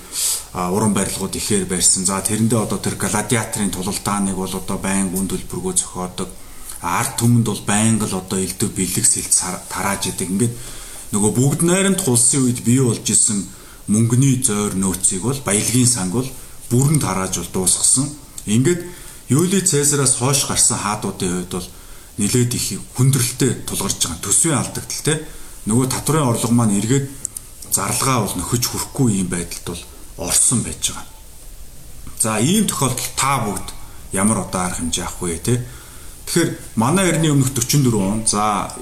уран 0.54 0.94
барилгууд 0.94 1.34
ихээр 1.34 1.66
барьсан. 1.66 2.06
За 2.06 2.22
тэрэндээ 2.22 2.62
одоо 2.62 2.78
тэр 2.78 2.94
гладиаторын 2.94 3.74
тулалдааныг 3.74 4.36
бол 4.38 4.54
одоо 4.54 4.78
байнга 4.78 5.18
үн 5.18 5.26
төлбөргөө 5.26 5.74
зохиодог. 5.74 6.30
Арт 6.82 7.18
түмэнд 7.18 7.46
бол 7.46 7.62
байнга 7.66 8.06
л 8.06 8.22
одоо 8.22 8.38
элдв 8.38 8.70
бэлэг 8.70 9.02
сэлт 9.06 9.34
тарааж 9.66 10.14
идэг. 10.14 10.30
Ингээд 10.30 10.54
нөгөө 11.10 11.30
бүгд 11.34 11.60
найрамд 11.66 11.98
хулсын 11.98 12.46
үед 12.46 12.62
бий 12.62 12.78
болж 12.78 13.02
исэн 13.02 13.42
мөнгөний 13.90 14.42
зойр 14.46 14.78
нөөцийг 14.78 15.26
бол 15.26 15.40
баялагын 15.42 15.90
санг 15.90 16.14
бол 16.14 16.30
бүрэн 16.70 17.02
тарааж 17.02 17.42
бол 17.42 17.66
дуусгасан. 17.66 18.06
Ингээд 18.46 18.82
Юли 19.28 19.60
Цезараас 19.60 20.16
хойш 20.16 20.46
гарсан 20.46 20.78
хаадуудын 20.78 21.46
хувьд 21.46 21.52
бол 21.52 21.68
нэлээд 22.18 22.54
их 22.54 22.80
хүндрэлтэй 22.96 23.64
тулгарч 23.66 24.02
байгаа. 24.02 24.18
Төсвийн 24.22 24.58
алдагдaltaй 24.58 25.16
те 25.16 25.24
нөгөө 25.66 25.86
татврын 25.88 26.28
орлого 26.28 26.52
маань 26.52 26.76
эргээд 26.78 27.06
зарлагаа 27.70 28.26
бол 28.26 28.34
нөхөж 28.36 28.62
хүрэхгүй 28.66 29.22
юм 29.22 29.28
байдалд 29.30 29.66
бол 29.66 29.82
орсон 30.28 30.62
байж 30.66 30.90
байгаа. 30.90 31.06
За 32.18 32.38
ийм 32.42 32.66
тохиолдолд 32.66 33.14
та 33.16 33.38
бүгд 33.46 33.68
ямар 34.12 34.44
одоо 34.44 34.60
арга 34.66 34.82
хэмжээ 34.82 35.04
авах 35.06 35.22
вэ 35.22 35.38
те? 35.38 35.64
Тэгэхээр 36.26 36.50
манай 36.76 37.08
эртний 37.08 37.30
өмнөх 37.30 37.54
44 37.54 37.94
он 37.96 38.26
за 38.26 38.74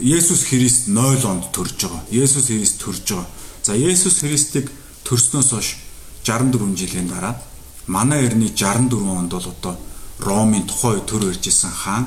Есүс 0.00 0.48
Христ 0.48 0.88
0 0.88 1.22
онд 1.24 1.52
төрж 1.52 1.76
байгаа. 1.76 2.02
Есүс 2.10 2.48
Христ 2.48 2.80
төрж 2.80 3.04
байгаа. 3.04 3.28
За 3.62 3.76
Есүс 3.76 4.20
Христийг 4.20 4.72
төрснөөс 5.04 5.50
хойш 5.52 5.76
64 6.24 6.76
жилийн 6.76 7.08
дараа 7.08 7.38
манай 7.86 8.26
эртний 8.26 8.48
64 8.48 9.18
онд 9.18 9.30
бол 9.32 9.46
одоо 9.46 9.76
Ромын 10.18 10.66
тухай 10.66 11.00
төр 11.00 11.30
ирж 11.30 11.48
исэн 11.48 11.70
хаан 11.70 12.06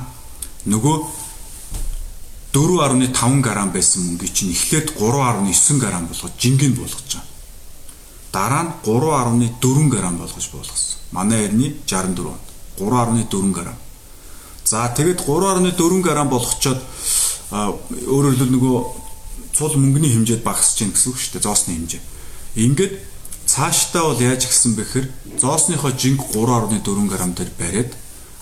нөгөө 0.66 0.96
4.5 2.52 3.40
грамм 3.40 3.70
байсан 3.70 4.02
мөнгийг 4.02 4.32
чинь 4.32 4.52
эхлээд 4.52 4.96
3.9 4.98 5.78
грамм 5.78 6.06
болгож 6.06 6.32
жингэнд 6.40 6.76
болгож 6.78 7.04
байгаа. 7.12 7.26
Дараа 8.32 8.62
нь 8.64 8.72
3.4 8.84 9.88
грамм 9.88 10.16
болгож 10.16 10.48
болгосон. 10.50 10.98
Манай 11.12 11.44
эртний 11.44 11.76
64 11.86 12.26
онд 12.26 12.46
3.4 12.78 13.52
грамм. 13.52 13.76
За 14.64 14.88
тэгэд 14.96 15.20
3.4 15.20 16.02
грамм 16.02 16.28
болгочоод 16.28 16.80
өөрөөр 17.52 18.34
хэлбэл 18.36 18.54
нөгөө 18.56 18.76
цул 19.56 19.76
мөнгөний 19.76 20.12
хэмжээд 20.12 20.42
багасж 20.44 20.78
гин 20.80 20.92
гэсэн 20.92 21.12
үг 21.12 21.18
шүү 21.20 21.32
дээ. 21.36 21.46
Зоосны 21.48 21.74
хэмжээ. 21.76 22.02
Ингээд 22.56 22.92
цаашдаа 23.58 24.14
бол 24.14 24.20
яаж 24.22 24.46
гисэн 24.46 24.78
бэхэр 24.78 25.10
зоосныхоо 25.42 25.90
жинг 25.90 26.22
3.4 26.30 27.10
грамм 27.10 27.34
дээр 27.34 27.50
бариад 27.58 27.90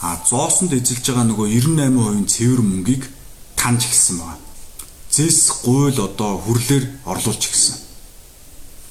а 0.05 0.21
зоосонд 0.29 0.77
эзэлж 0.77 1.09
байгаа 1.09 1.25
нөгөө 1.25 1.49
98% 1.57 2.29
цэвэр 2.29 2.61
мөнгийг 2.61 3.09
таньж 3.57 3.89
эхэлсэн 3.89 4.21
байна. 4.21 4.45
Зэс 5.09 5.65
гуйл 5.65 5.97
одоо 6.05 6.37
хүрлэр 6.45 6.85
орлуулж 7.09 7.43
эхэлсэн. 7.49 7.77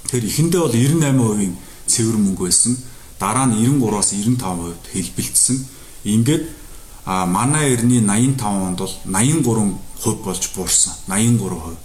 Тэгэхээр 0.10 0.25
эхэндээ 0.25 0.62
бол 0.65 0.74
98% 0.74 1.53
цэвэр 1.94 2.17
мөнгө 2.17 2.44
байсан. 2.50 2.74
Дараа 3.22 3.46
нь 3.46 3.62
93-аас 3.62 4.10
95% 4.17 4.98
хэлбэлтсэн. 4.98 5.58
Ингээд 6.10 6.44
а 7.05 7.29
манай 7.29 7.77
эртний 7.77 8.01
85 8.01 8.65
онд 8.65 8.79
бол 8.82 8.94
83% 9.05 10.25
болж 10.25 10.44
буурсан. 10.58 10.94
83%. 11.05 11.77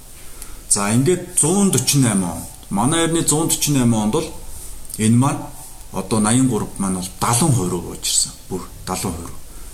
За 0.73 0.89
ингээд 0.97 1.37
148 1.37 2.25
он. 2.25 2.50
Манай 2.71 3.05
эртний 3.05 3.25
148 3.25 3.95
онд 3.95 4.13
бол 4.13 4.29
энэ 4.99 5.17
маань 5.17 5.43
одоо 5.93 6.19
83 6.21 6.79
маань 6.79 6.97
бол 6.97 7.09
70% 7.21 7.69
руу 7.71 7.83
бууж 7.83 8.05
ирсэн. 8.07 8.33
Бүр 8.49 8.63
70%. 8.87 9.13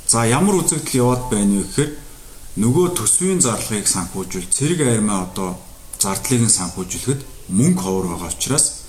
За 0.08 0.24
ямар 0.24 0.54
үзэгдэл 0.64 1.00
яваад 1.02 1.28
байна 1.30 1.60
вэ 1.60 1.64
гэхээр 1.64 1.90
нөгөө 2.56 2.86
төсвийн 2.96 3.40
зарлагыг 3.44 3.86
санхүүжүүл 3.88 4.48
цэрэг 4.48 4.80
аймаа 4.80 5.28
одоо 5.28 5.58
зардлыг 6.00 6.48
нь 6.48 6.56
санхүүжүүлэхэд 6.58 7.20
мөнгө 7.52 7.82
ховор 7.84 8.06
байгаа 8.16 8.32
учраас 8.32 8.86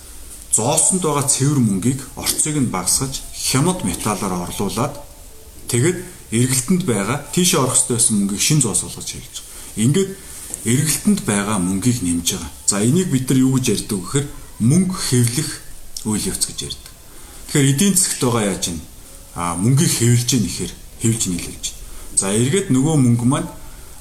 зоосонд 0.55 1.03
байгаа 1.03 1.25
цэвэр 1.27 1.59
мөнгийг 1.59 1.99
орцыг 2.15 2.55
нь 2.55 2.71
багасгаж 2.71 3.13
хямд 3.33 3.83
металлаар 3.83 4.47
орлуулад 4.47 4.93
тэгэд 5.67 5.97
эргэлтэнд 6.31 6.83
байгаа 6.87 7.27
тийш 7.35 7.59
орох 7.59 7.75
ёстой 7.75 7.99
байсан 7.99 8.15
мөнгийг 8.23 8.41
шин 8.41 8.61
зоос 8.63 8.87
болгож 8.87 9.09
байгаа. 9.11 9.43
Ингээд 9.75 10.09
эргэлтэнд 10.65 11.23
байгаа 11.23 11.57
мөнгийг 11.59 12.03
нэмж 12.03 12.27
байгаа. 12.35 12.51
За 12.67 12.83
энийг 12.83 13.07
бид 13.11 13.29
нар 13.29 13.39
юу 13.39 13.55
гэж 13.55 13.65
ярьдаг 13.75 13.99
гэхээр 13.99 14.27
мөнгө 14.59 14.95
хэвлэх 14.95 15.49
үйл 16.05 16.27
явц 16.27 16.43
гэж 16.47 16.59
ярьдаг. 16.67 16.91
Тэгэхээр 17.47 17.71
эдийн 17.71 17.95
засгт 17.95 18.21
байгаа 18.23 18.43
яаж 18.51 18.63
юм? 18.67 18.79
А 19.35 19.55
мөнгийг 19.55 19.91
хэвлэж 19.91 20.29
ийн 20.33 20.45
ихээр 20.45 20.73
хэвлж 21.01 21.23
нийлүүлж. 21.31 21.65
За 22.17 22.33
эргээд 22.33 22.67
нөгөө 22.73 22.95
мөнгө 22.97 23.25
маань 23.25 23.49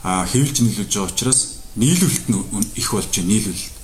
хэвлж 0.03 0.57
нийлүүлж 0.65 0.93
байгаа 0.95 1.12
учраас 1.12 1.41
нийлүүлэлт 1.76 2.26
нь 2.33 2.38
их 2.75 2.88
болж 2.91 3.11
байна 3.12 3.31
нийлүүлэлт. 3.31 3.76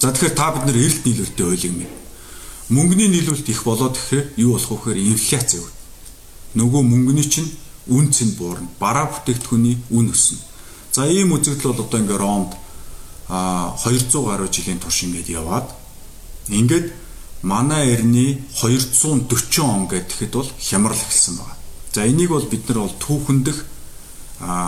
За 0.00 0.10
тэгэхээр 0.10 0.34
та 0.34 0.50
бид 0.56 0.64
нэр 0.66 0.78
эрэлт 0.80 1.04
нийлүүлэлтээ 1.06 1.46
ойлгоё. 1.46 1.90
Мөнгөний 2.72 3.08
нийлүүлэлт 3.12 3.48
их 3.52 3.62
болоод 3.68 3.94
гэхээр 3.94 4.26
юу 4.40 4.56
болох 4.56 4.70
вэ 4.70 4.96
гэхээр 4.96 4.98
инфляц 5.12 5.48
юу. 5.60 5.68
Нөгөө 6.56 6.82
мөнгөний 6.82 7.28
чинь 7.28 7.50
үн 7.86 8.08
цэн 8.08 8.34
буурна. 8.40 8.68
Бараа 8.80 9.12
бүтээгдэхүүний 9.12 9.76
үн 9.90 10.10
өснө. 10.10 10.40
За 10.92 11.08
ийм 11.08 11.32
үзэгдэл 11.32 11.72
бол 11.72 11.84
одоо 11.88 12.00
ингээ 12.00 12.20
Ромд 12.20 12.52
а 13.28 13.72
200 13.80 14.12
гаруй 14.28 14.48
жилийн 14.52 14.76
турш 14.76 15.08
ингээд 15.08 15.28
яваад 15.32 15.72
ингээд 16.52 16.92
манай 17.42 17.96
эртний 17.96 18.44
240 18.60 19.64
он 19.64 19.88
гэхэд 19.88 20.32
бол 20.36 20.50
хямрал 20.60 21.00
эхэлсэн 21.00 21.40
байна. 21.40 21.56
За 21.92 22.04
энийг 22.04 22.28
бол 22.28 22.44
бид 22.44 22.68
нар 22.68 22.84
бол 22.84 22.96
түүхэндх 23.00 23.58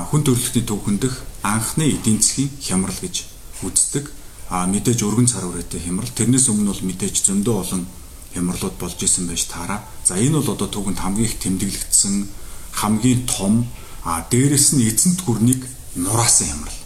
хүн 0.09 0.23
төрөлхтний 0.25 0.65
түүхэндх 0.65 1.15
анхны 1.45 1.93
эдийн 1.93 2.25
засгийн 2.25 2.51
хямрал 2.57 2.97
гэж 2.97 3.25
үздэг. 3.61 4.09
а 4.49 4.67
мэдээж 4.69 5.01
өргөн 5.03 5.27
цар 5.27 5.45
хүрээтэй 5.45 5.81
хямрал 5.89 6.13
тэрнээс 6.13 6.53
өмнө 6.53 6.73
бол 6.73 6.85
мэдээж 6.85 7.17
зөндөө 7.27 7.55
олон 7.65 7.83
хямралууд 8.37 8.77
болж 8.77 8.99
исэн 9.01 9.27
байж 9.27 9.49
таараа. 9.49 9.81
За 10.05 10.21
энэ 10.21 10.37
бол 10.41 10.53
одоо 10.53 10.69
түүхэнд 10.69 11.01
хамгийн 11.01 11.29
их 11.29 11.41
тэмдэглэгдсэн 11.41 12.29
хамгийн 12.77 13.25
том 13.25 13.67
а 14.05 14.21
дээрэс 14.29 14.77
нь 14.77 14.85
эзэнт 14.85 15.25
гүрнийг 15.25 15.65
нураасан 15.95 16.47
хямрал. 16.49 16.79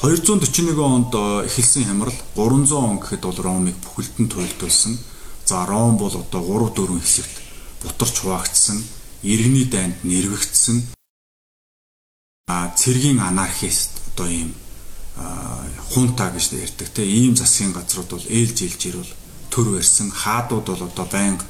241 0.00 0.78
онд 0.78 1.14
эхэлсэн 1.48 1.84
хямрал 1.84 2.14
300 2.34 2.72
он 2.74 2.98
гэхэд 3.00 3.22
бол 3.22 3.38
Ромыг 3.38 3.76
бүхэлдэн 3.80 4.28
туйлдуулсан. 4.28 4.98
За 5.44 5.66
Ром 5.66 5.96
бол 5.96 6.14
одоо 6.14 6.42
3 6.42 6.74
4 6.74 7.00
хэсэгт 7.00 7.34
бутарч 7.82 8.16
хуваагдсан, 8.20 8.82
иргэний 9.22 9.64
дайнд 9.64 10.04
нэрвэгдсэн. 10.04 10.82
А 12.48 12.74
цэргийн 12.76 13.20
анархист 13.20 13.90
одоо 14.12 14.28
ийм 14.28 14.54
хунта 15.90 16.30
гэж 16.30 16.52
ярьдаг 16.52 16.88
те 16.88 17.04
ийм 17.06 17.36
засгийн 17.36 17.72
газрууд 17.72 18.10
бол 18.10 18.26
ээлж 18.28 18.56
ээлж 18.66 18.80
ирвэл 18.88 19.12
төр 19.50 19.66
барьсан 19.74 20.10
хаадууд 20.10 20.66
бол 20.66 20.82
одоо 20.82 21.06
байнга 21.06 21.44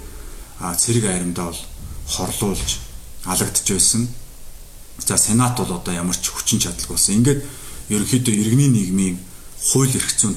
цэрэг 0.76 1.04
айрамдаа 1.04 1.46
бол 1.50 1.62
хорлуулж 2.06 2.70
алагдж 3.24 3.66
байсан. 3.72 4.08
За 4.98 5.16
сенат 5.18 5.58
бол 5.58 5.72
одоо 5.76 5.94
ямар 5.94 6.16
ч 6.16 6.30
хүчин 6.30 6.60
чадалгүй 6.62 6.96
болсон. 6.96 7.14
Ингээд 7.18 7.40
ерөнхийдөө 7.90 8.34
иргэний 8.34 8.70
нийгмийн 8.70 9.16
хууль 9.60 9.90
эрх 9.90 10.10
зүйн 10.14 10.36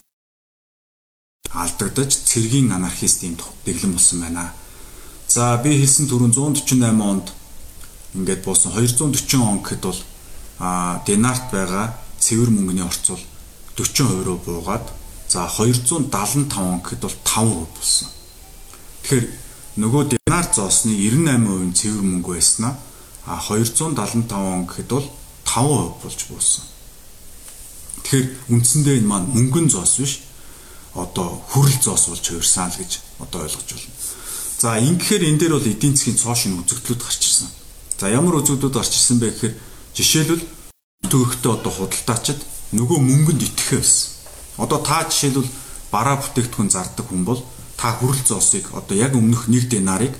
алдагдаж 1.53 2.11
цэргийн 2.29 2.71
анархист 2.71 3.23
юм 3.23 3.37
дэглэм 3.65 3.93
болсон 3.93 4.21
байна. 4.21 4.53
За 5.27 5.57
би 5.63 5.77
хэлсэн 5.77 6.07
түрүүн 6.07 6.33
148 6.33 7.01
онд 7.01 7.27
ингээд 8.15 8.43
буусан 8.43 8.71
240 8.73 9.41
он 9.41 9.59
гэхэд 9.61 9.81
бол 9.83 9.99
а 10.59 11.01
динарт 11.05 11.51
байгаа 11.51 11.93
цэвэр 12.19 12.49
мөнгөний 12.49 12.83
орцол 12.83 13.19
40% 13.75 14.25
руу 14.25 14.37
буугаад 14.41 14.85
за 15.29 15.47
275 15.47 16.57
он 16.57 16.81
гэхэд 16.81 17.01
бол 17.01 17.17
5% 17.23 17.67
болсон. 17.75 18.07
Тэгэхээр 19.03 19.25
нөгөө 19.77 20.03
динар 20.13 20.45
зоосны 20.53 20.93
98% 20.97 21.69
нь 21.69 21.77
цэвэр 21.77 22.03
мөнгө 22.03 22.33
байснаа 22.33 22.73
275 23.27 24.31
он 24.31 24.65
гэхэд 24.65 24.89
бол 24.89 25.07
5% 25.45 26.01
болж 26.03 26.19
буусан. 26.31 26.63
Тэгэхээр 28.03 28.27
үндсэндээ 28.55 28.95
энэ 29.03 29.07
маань 29.07 29.27
мөнгөн 29.35 29.67
зоос 29.67 29.99
биш 29.99 30.13
одоо 30.95 31.43
хүрэл 31.51 31.77
зоос 31.83 32.07
болж 32.07 32.23
хувирсан 32.23 32.71
л 32.71 32.79
гэж 32.79 32.91
одоо 33.19 33.43
ойлгож 33.43 33.67
байна. 33.67 33.91
За 34.57 34.79
ингэхээр 34.79 35.23
энэ 35.27 35.39
дээр 35.43 35.53
бол 35.59 35.67
эдийн 35.67 35.95
засгийн 35.95 36.17
цоо 36.17 36.35
шин 36.35 36.57
үзэгдлүүд 36.63 37.01
гарч 37.03 37.21
ирсэн. 37.21 37.49
За 37.99 38.09
ямар 38.09 38.39
үзэгдлүүд 38.41 38.73
гарч 38.73 38.93
ирсэн 38.95 39.19
бэ 39.19 39.29
гэхээр 39.29 39.55
жишээлбэл 39.93 40.43
төрхтөө 41.11 41.51
одоо 41.51 41.71
худалдаачид 41.71 42.39
нөгөө 42.73 42.99
мөнгөнд 43.03 43.41
итгэх 43.43 43.77
байсан. 43.77 44.09
Одоо 44.57 44.79
та 44.81 45.05
жишээлбэл 45.05 45.49
бараа 45.91 46.17
бүтээгдэхүүн 46.17 46.69
зардаг 46.73 47.05
хүн 47.05 47.23
бол 47.27 47.41
та 47.77 47.93
хүрэл 47.93 48.23
зоосыг 48.25 48.73
одоо 48.73 48.95
яг 48.97 49.13
өмнөх 49.13 49.45
1 49.45 49.69
динарыг 49.69 50.17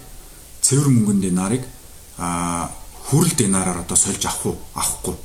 цэвэр 0.62 0.88
мөнгөн 0.94 1.20
динарыг 1.22 1.64
а 2.18 2.70
хүрэл 3.08 3.34
динараар 3.40 3.80
одоо 3.84 3.98
сольж 3.98 4.26
авах 4.26 4.46
уу 4.46 4.58
авахгүй. 4.76 5.16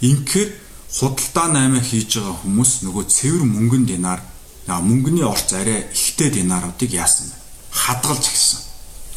Инхээр 0.00 0.50
худалдаа 0.90 1.48
наймаа 1.50 1.82
хийж 1.82 2.18
байгаа 2.18 2.36
хүмүүс 2.42 2.72
нөгөө 2.86 3.04
цэвэр 3.10 3.42
мөнгөн 3.44 3.84
динар 3.86 4.20
мөнгөний 4.66 5.26
орц 5.26 5.52
арай 5.52 5.86
ихтэй 5.92 6.30
динаруудыг 6.30 6.90
яасан 6.90 7.26
бэ? 7.30 7.36
Хадгалж 7.70 8.24
гисэн. 8.30 8.60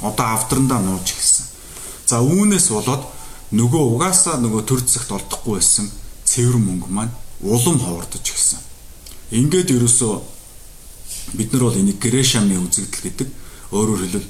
Одоо 0.02 0.26
авдрандаа 0.26 0.80
нууж 0.82 1.06
гисэн. 1.06 1.46
За 2.06 2.22
үүнээс 2.22 2.70
болоод 2.70 3.06
нөгөө 3.54 3.84
угаасаа 3.94 4.38
нөгөө 4.42 4.62
төр 4.66 4.82
зэгт 4.86 5.10
олдохгүй 5.12 5.58
байсан 5.58 5.90
цэвэр 6.26 6.58
мөнгө 6.58 6.90
маань 6.90 7.14
улам 7.42 7.78
ховордож 7.82 8.26
гисэн. 8.26 8.60
Ингээд 9.32 9.74
ерөөсөө 9.74 10.14
бид 11.34 11.54
нар 11.54 11.64
бол 11.70 11.78
энийг 11.78 12.02
Грешамны 12.02 12.58
үзэгдэл 12.58 13.06
гэдэг 13.06 13.30
өөрөөр 13.74 14.02
хэлбэл 14.06 14.30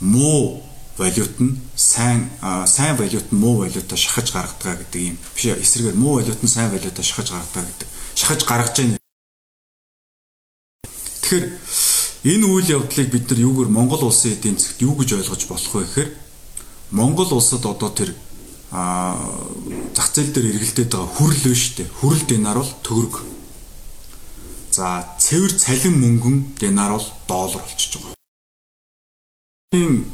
муу 0.00 0.62
валют 0.98 1.40
нь 1.40 1.60
сайн 1.76 2.30
сайн 2.66 2.96
валют 2.96 3.32
нь 3.32 3.36
муу 3.36 3.64
валютаа 3.64 3.96
шахаж 3.96 4.32
гаргадаг 4.32 4.78
гэдэг 4.80 5.02
юм. 5.02 5.18
Биш 5.34 5.44
эсрэгээр 5.46 5.96
муу 5.96 6.18
валют 6.18 6.42
нь 6.42 6.48
сайн 6.48 6.70
валютаа 6.70 7.04
шахаж 7.04 7.30
гаргадаг 7.30 7.64
гэдэг. 7.68 7.88
Шахаж 8.14 8.40
гаргаж 8.44 8.76
байна. 8.76 8.98
Тэгэхээр 11.20 11.46
энэ 12.32 12.46
үйл 12.46 12.68
явдлыг 12.80 13.08
бид 13.10 13.30
нар 13.30 13.40
юугаар 13.40 13.68
Монгол 13.68 14.02
улсын 14.08 14.32
эдийн 14.32 14.58
засгт 14.58 14.82
юу 14.82 14.96
гэж 14.96 15.20
ойлгож 15.20 15.42
болох 15.46 15.72
вэ 15.74 15.84
гэхээр 15.84 16.10
Монгол 16.90 17.30
улсад 17.34 17.66
одоо 17.66 17.90
тэр 17.90 18.14
а 18.70 19.14
зах 19.94 20.10
зээл 20.14 20.32
дээр 20.32 20.54
эргэлдээд 20.54 20.90
байгаа 20.90 21.10
хүрэл 21.12 21.42
биш 21.44 21.76
үү? 21.78 21.86
Хүрэл 22.00 22.24
динар 22.26 22.58
бол 22.58 22.72
төгрөг 22.82 23.36
За 24.76 25.08
цэвэр 25.16 25.56
цалин 25.56 25.96
мөнгөн 26.04 26.36
динар 26.60 26.92
бол 26.92 27.08
доллар 27.24 27.64
болчихж 27.64 27.96
байгаа. 27.96 28.12
Энэ 29.72 30.04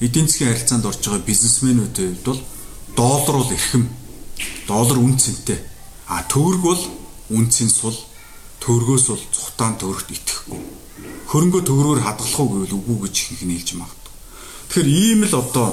эдийн 0.00 0.28
засгийн 0.28 0.50
харилцаанд 0.52 0.84
орж 0.86 1.00
байгаа 1.04 1.28
бизнесмэнүүдийн 1.28 2.12
хувьд 2.14 2.26
бол 2.26 2.40
доллар 2.96 3.36
бол 3.40 3.54
эрхэм. 3.56 3.84
Доллар 4.68 4.98
үн 4.98 5.16
цэнтэй. 5.16 5.58
А 6.08 6.22
төгрөг 6.28 6.62
бол 6.62 6.82
үн 7.30 7.46
цэн 7.50 7.70
сул. 7.70 7.96
Төгрөгөөс 8.60 9.06
бол 9.08 9.24
цухтаан 9.32 9.74
төгрөгт 9.80 10.10
итгэхгүй. 10.16 10.60
Хөрөнгө 11.30 11.60
төгрөгөөр 11.68 12.02
хадгалах 12.04 12.40
уу 12.40 12.48
гэвэл 12.52 12.76
үгүй 12.78 12.98
гэж 13.08 13.16
их 13.32 13.42
нээлж 13.46 13.68
магадгүй. 13.78 14.14
Тэгэхээр 14.68 14.88
ийм 14.90 15.20
л 15.24 15.34
одоо 15.42 15.68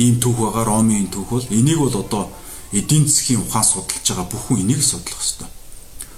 ийм 0.00 0.16
түүх 0.22 0.36
байгаа 0.40 0.64
Ромын 0.64 1.08
түүх 1.12 1.28
бол 1.28 1.46
энийг 1.52 1.78
бол 1.78 1.96
одоо 2.00 2.32
эдийн 2.72 3.04
засгийн 3.06 3.44
ухаан 3.44 3.66
судалж 3.66 4.06
байгаа 4.08 4.26
бүх 4.30 4.42
хүн 4.48 4.64
энийг 4.64 4.80
судлах 4.80 5.20
хэрэгтэй 5.20 5.50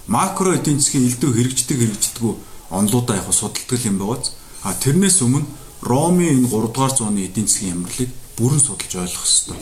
макро 0.06 0.54
эдийн 0.54 0.80
засгийн 0.80 1.08
элдв 1.08 1.32
хэрэгждэг 1.32 1.78
хэрэгждэггүй 1.80 2.34
онлуудаа 2.70 3.16
яг 3.16 3.28
судалдаг 3.32 3.80
юм 3.84 3.98
байгааз 3.98 4.36
а 4.64 4.72
тэрнээс 4.72 5.20
өмнө 5.22 5.44
Ромын 5.84 6.40
энэ 6.40 6.48
3 6.48 6.72
дугаар 6.72 6.92
зууны 6.96 7.28
эдийн 7.28 7.46
засгийн 7.46 7.76
ямарлыг 7.76 8.10
бүрэн 8.40 8.60
судалж 8.60 8.92
ойлгох 8.96 9.28
ёстой. 9.28 9.58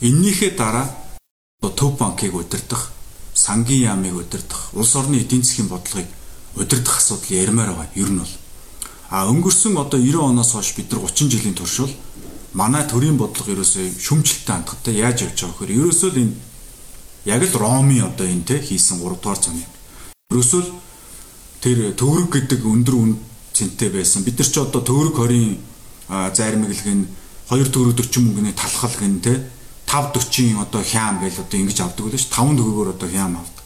Эннийхээ 0.00 0.54
дараа 0.54 0.86
төв 1.60 1.98
банкыг 1.98 2.34
удирдах, 2.34 2.92
сангийн 3.34 3.90
яамыг 3.90 4.14
удирдах, 4.14 4.70
улс 4.78 4.94
орны 4.94 5.18
эдийн 5.18 5.42
засгийн 5.42 5.66
бодлогыг 5.66 6.06
удирдах 6.54 6.96
асуудал 7.02 7.34
ярмаар 7.34 7.74
байгаа. 7.74 7.90
Ер 7.98 8.10
нь 8.14 8.22
бол 8.22 8.34
а 9.10 9.26
өнгөрсөн 9.26 9.74
одоо 9.74 9.98
90 9.98 10.22
оноос 10.22 10.52
хойш 10.54 10.74
бид 10.78 10.92
нар 10.92 11.02
30 11.02 11.30
жилийн 11.34 11.54
туршил 11.58 11.90
манай 12.54 12.86
төрийн 12.86 13.18
бодлого 13.18 13.50
ерөөсөө 13.50 13.98
шүмжлэлтэй 13.98 14.54
хандхтай 14.54 14.94
яаж 14.94 15.26
явж 15.26 15.38
байгаа 15.42 15.58
вэхээр 15.58 15.76
ерөөсөө 15.78 16.10
л 16.14 16.22
энэ 16.22 16.34
яг 17.26 17.42
л 17.42 17.58
Ромын 17.58 18.06
одоо 18.06 18.26
энэ 18.30 18.46
те 18.46 18.62
хийсэн 18.62 19.02
3 19.02 19.18
дугаар 19.18 19.38
зууны. 19.42 19.66
Ерөөсөө 20.30 20.62
тэр 21.58 21.78
төгрөг 21.98 22.30
гэдэг 22.30 22.62
өндөр 22.62 22.94
цэнтэй 23.52 23.90
байсан. 23.90 24.24
Бид 24.24 24.38
нар 24.38 24.48
ч 24.48 24.56
одоо 24.58 24.80
төгрөг 24.80 25.16
20-ын 25.16 26.34
зайрмаглаг 26.34 26.86
нь 26.86 27.06
2 27.50 27.70
төгрөг 27.74 27.96
40 27.98 28.22
мөнгөний 28.24 28.54
талхал 28.54 28.94
гэн 28.98 29.20
те 29.20 29.34
5 29.86 30.14
40-ийн 30.14 30.58
одоо 30.62 30.82
хям 30.82 31.18
гэж 31.18 31.34
одоо 31.42 31.58
ингэж 31.58 31.78
авдаг 31.82 32.06
үлээш 32.06 32.26
5 32.30 32.58
төгрөгөөр 32.58 32.94
одоо 32.94 33.08
хям 33.10 33.34
авдаг. 33.42 33.64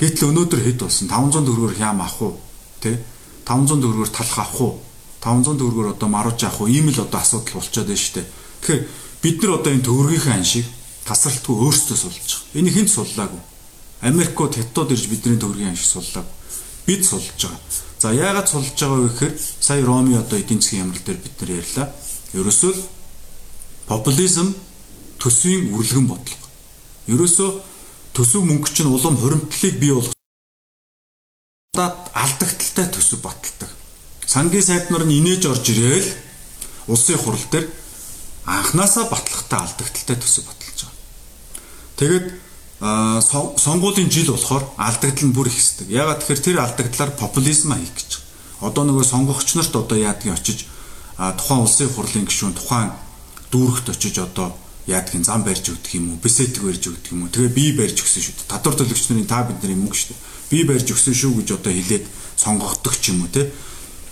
Гэтэл 0.00 0.30
өнөөдөр 0.34 0.60
хэд 0.66 0.78
болсон? 0.82 1.06
500 1.06 1.46
төгрөгөөр 1.46 1.76
хям 1.78 2.00
авах 2.00 2.18
уу? 2.22 2.34
Тэ? 2.82 2.98
500 3.46 3.78
төгрөгөөр 3.78 4.10
талх 4.10 4.38
авах 4.38 4.60
уу? 4.60 4.74
500 5.22 5.60
төгрөгөөр 5.60 5.92
одоо 5.94 6.08
маруулж 6.08 6.40
авах 6.42 6.60
уу? 6.64 6.72
Ийм 6.72 6.90
л 6.90 7.04
одоо 7.04 7.20
асуудал 7.20 7.60
болчиход 7.60 7.86
байна 7.86 8.02
шүү 8.02 8.14
дээ. 8.18 8.26
Тэгэхээр 8.64 8.82
бид 9.22 9.36
нар 9.44 9.52
одоо 9.60 9.70
энэ 9.76 9.86
төгрөгийн 9.86 10.36
аншиг 10.40 10.66
тасралтгүй 11.04 11.54
өөрсдөө 11.54 11.96
сулж 12.00 12.18
байгаа. 12.18 12.58
Энийг 12.58 12.74
хэн 12.74 12.88
суллаагүй? 12.88 13.42
Америкууд 14.00 14.52
хятад 14.56 14.90
ирж 14.90 15.04
бидний 15.06 15.38
төгрөгийн 15.38 15.76
ашиг 15.76 15.86
суллаа. 15.86 16.24
Бид 16.86 17.04
сулж 17.04 17.28
байгаа. 17.36 17.89
За 18.00 18.14
яагаад 18.16 18.48
сулж 18.48 18.72
байгаа 18.80 18.96
вэ 18.96 19.08
гэхээр 19.12 19.34
сая 19.60 19.84
Роми 19.84 20.16
одоо 20.16 20.40
эдийн 20.40 20.60
засгийн 20.64 20.88
ямрал 20.88 21.04
дээр 21.04 21.20
бид 21.20 21.36
нар 21.40 21.50
ярьлаа. 21.60 21.86
Ерөөсөө 22.32 22.72
популизм 23.84 24.56
төсвийн 25.20 25.68
үрлэгэн 25.76 26.08
бодлого. 26.08 26.46
Ерөөсөө 27.12 27.50
төсөв 28.16 28.40
мөнгө 28.48 28.72
чинь 28.72 28.88
улам 28.88 29.20
хуримтлалыг 29.20 29.76
бий 29.76 29.92
болгох 29.92 30.16
алдагдaltaй 31.76 32.88
төсөв 32.88 33.20
баталдаг. 33.20 33.68
Сангийн 34.24 34.64
сайд 34.64 34.88
нар 34.88 35.04
нь 35.04 35.20
инээж 35.20 35.44
орж 35.52 35.68
ирээл 35.68 36.08
улсын 36.88 37.20
хурал 37.20 37.46
дээр 37.52 37.68
анханасаа 38.48 39.12
батлахтаа 39.12 39.68
алдагдaltaй 39.68 40.16
төсөв 40.16 40.48
баталж 40.48 40.88
байгаа. 40.88 42.39
Тэгээд 42.80 43.60
сонгуулийн 43.60 44.08
жил 44.08 44.32
болохоор 44.32 44.64
алдагдал 44.80 45.28
нь 45.28 45.36
бүр 45.36 45.52
их 45.52 45.60
хэсдэг. 45.60 45.92
Ягаад 45.92 46.24
тэгэхээр 46.24 46.40
тэр 46.40 46.58
алдагдлаар 46.64 47.12
популизм 47.12 47.76
хийх 47.76 47.92
гэж. 47.92 48.10
Одоо 48.64 48.88
нөгөө 48.88 49.04
сонгогч 49.04 49.52
нарт 49.52 49.76
одоо 49.76 49.98
яадгийг 50.00 50.32
очиж 50.32 50.64
тухайн 51.20 51.60
улсын 51.60 51.92
хурлын 51.92 52.24
гишүүн 52.24 52.56
тухайн 52.56 52.88
дүүрэгт 53.52 53.92
очиж 53.92 54.16
одоо 54.24 54.56
яадгийн 54.88 55.28
зам 55.28 55.44
барьж 55.44 55.68
өгдөг 55.68 55.92
юм 55.92 56.16
уу, 56.16 56.22
бисэтг 56.24 56.64
барьж 56.64 56.88
өгдөг 56.88 57.12
юм 57.12 57.28
уу. 57.28 57.28
Тэгээ 57.28 57.52
би 57.52 57.64
барьж 57.76 58.00
өгсөн 58.00 58.22
шүү 58.24 58.34
дээ. 58.40 58.48
Татвар 58.48 58.74
төлөгч 58.80 59.04
нарын 59.12 59.28
та 59.28 59.44
бидний 59.44 59.76
мөнгө 59.76 59.96
шүү 60.00 60.08
дээ. 60.16 60.24
Би 60.48 60.58
барьж 60.64 60.88
өгсөн 60.88 61.14
шүү 61.20 61.32
гэж 61.36 61.48
одоо 61.60 61.72
хэлээд 61.76 62.04
сонгогддог 62.40 62.94
ч 62.96 63.12
юм 63.12 63.28
уу 63.28 63.28
те. 63.28 63.52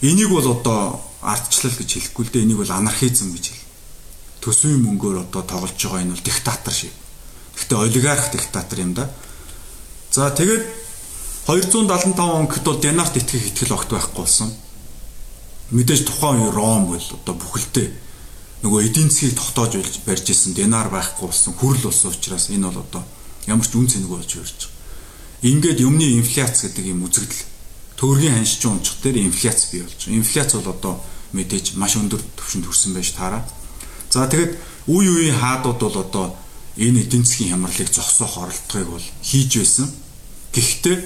Энийг 0.04 0.28
бол 0.28 0.44
одоо 0.44 1.00
ардчлал 1.24 1.72
гэж 1.72 1.88
хэлэхгүй 1.88 2.24
л 2.28 2.32
дээ. 2.36 2.44
Энийг 2.44 2.60
бол 2.60 2.76
анархизм 2.76 3.32
гэж 3.32 3.44
хэл. 3.48 3.64
Төсвийн 4.44 4.84
мөнгөөр 4.84 5.24
одоо 5.24 5.42
тоглож 5.42 5.72
байгаа 5.72 6.04
энэ 6.04 6.12
бол 6.12 6.26
диктатор 6.28 6.74
шиг. 6.76 6.92
Гэхдээ 7.58 7.78
олигарх 7.78 8.30
диктатор 8.30 8.78
юм 8.78 8.94
да. 8.94 9.10
За 10.14 10.30
тэгээд 10.30 10.62
275 11.46 12.14
онд 12.14 12.62
бол 12.62 12.78
Денарт 12.78 13.16
итгэх 13.16 13.50
итгэл 13.50 13.74
огт 13.74 13.90
байхгүй 13.90 14.22
болсон. 14.22 14.54
Мэдээж 15.74 16.06
тухайн 16.06 16.46
үе 16.46 16.50
Ром 16.54 16.86
бол 16.86 17.02
одоо 17.02 17.34
бүхэлдээ 17.34 17.88
нөгөө 18.62 18.80
эдийн 18.86 19.10
засгийг 19.10 19.36
тогтоож 19.36 19.74
барьж 20.06 20.26
исэн 20.30 20.54
Денар 20.54 20.88
байхгүй 20.90 21.28
болсон, 21.28 21.54
хүрл 21.54 21.78
болсон 21.78 22.10
учраас 22.10 22.50
энэ 22.50 22.66
бол 22.68 22.82
одоо 22.82 23.02
ямар 23.46 23.66
ч 23.66 23.74
үн 23.78 23.86
цэнэг 23.86 24.10
болж 24.10 24.30
өрж 24.34 24.58
байгаа. 24.58 24.76
Ингээд 25.46 25.78
юмны 25.80 26.06
инфляц 26.18 26.66
гэдэг 26.66 26.84
юм 26.90 27.06
үзэгдэл 27.06 27.46
төгрөгийн 27.94 28.34
ханшиж 28.34 28.62
унчих 28.66 28.96
дээр 29.02 29.22
инфляц 29.22 29.70
бий 29.70 29.82
болж 29.86 29.94
байгаа. 29.94 30.18
Инфляц 30.18 30.50
бол 30.58 30.68
одоо 30.74 30.94
мэдээж 31.32 31.78
маш 31.78 31.94
өндөр 31.94 32.20
түвшинд 32.34 32.66
хүрсэн 32.66 32.92
байж 32.92 33.14
таараа. 33.14 33.46
За 34.10 34.26
тэгэд 34.26 34.52
үе 34.90 35.08
үеийн 35.08 35.38
хаадууд 35.38 35.78
бол 35.78 35.96
одоо 36.02 36.26
энэ 36.78 37.02
эдийн 37.02 37.24
засгийн 37.26 37.50
хямралыг 37.58 37.90
зогсоох 37.90 38.38
оролдогыг 38.38 38.88
бол 38.88 39.06
хийж 39.22 39.50
байсан. 39.58 39.90
Гэхдээ 40.54 40.98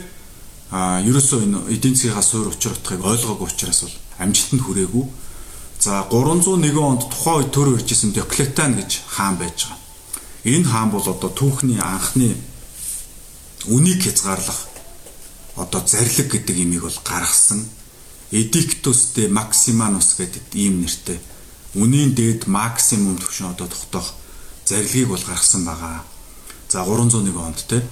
а 0.71 1.01
ерөөсөө 1.01 1.41
энэ 1.49 1.59
эдийн 1.75 1.97
засгийнхаа 1.97 2.23
суур 2.23 2.49
учир 2.53 2.73
утгыг 2.77 3.01
ойлгоогүй 3.01 3.49
учраас 3.49 3.81
бол 3.85 3.97
амжилтанд 4.21 4.63
хүрээгүй. 4.63 5.05
За 5.81 6.07
301 6.13 6.77
онд 6.79 7.03
тухайн 7.09 7.37
үед 7.43 7.51
төр 7.57 7.69
иржсэн 7.81 8.13
Диоклетан 8.13 8.77
гэж 8.77 9.01
хаан 9.09 9.37
байж 9.41 9.67
байгаа. 9.67 9.81
Энэ 10.45 10.69
хаан 10.69 10.91
бол 10.93 11.07
одоо 11.09 11.31
түүхний 11.33 11.81
анхны 11.81 12.37
үнийг 13.67 14.05
хязгаарлах 14.05 14.69
одоо 15.57 15.81
зарлиг 15.87 16.29
гэдэг 16.31 16.57
имийг 16.57 16.83
бол 16.85 16.99
гаргасан. 17.05 17.65
Edictus 18.31 19.13
de 19.17 19.29
Maximanus 19.29 20.17
гэдэг 20.17 20.45
ийм 20.55 20.81
нэртэй 20.81 21.21
үнийн 21.75 22.13
дээд 22.17 22.47
максимум 22.49 23.17
түвшин 23.21 23.53
одоо 23.53 23.69
тогтоох 23.69 24.13
зарлигийг 24.67 25.09
бол 25.09 25.25
гаргасан 25.27 25.65
байгаа. 25.65 26.05
За 26.69 26.85
301 26.85 27.37
онд 27.37 27.65
те 27.69 27.83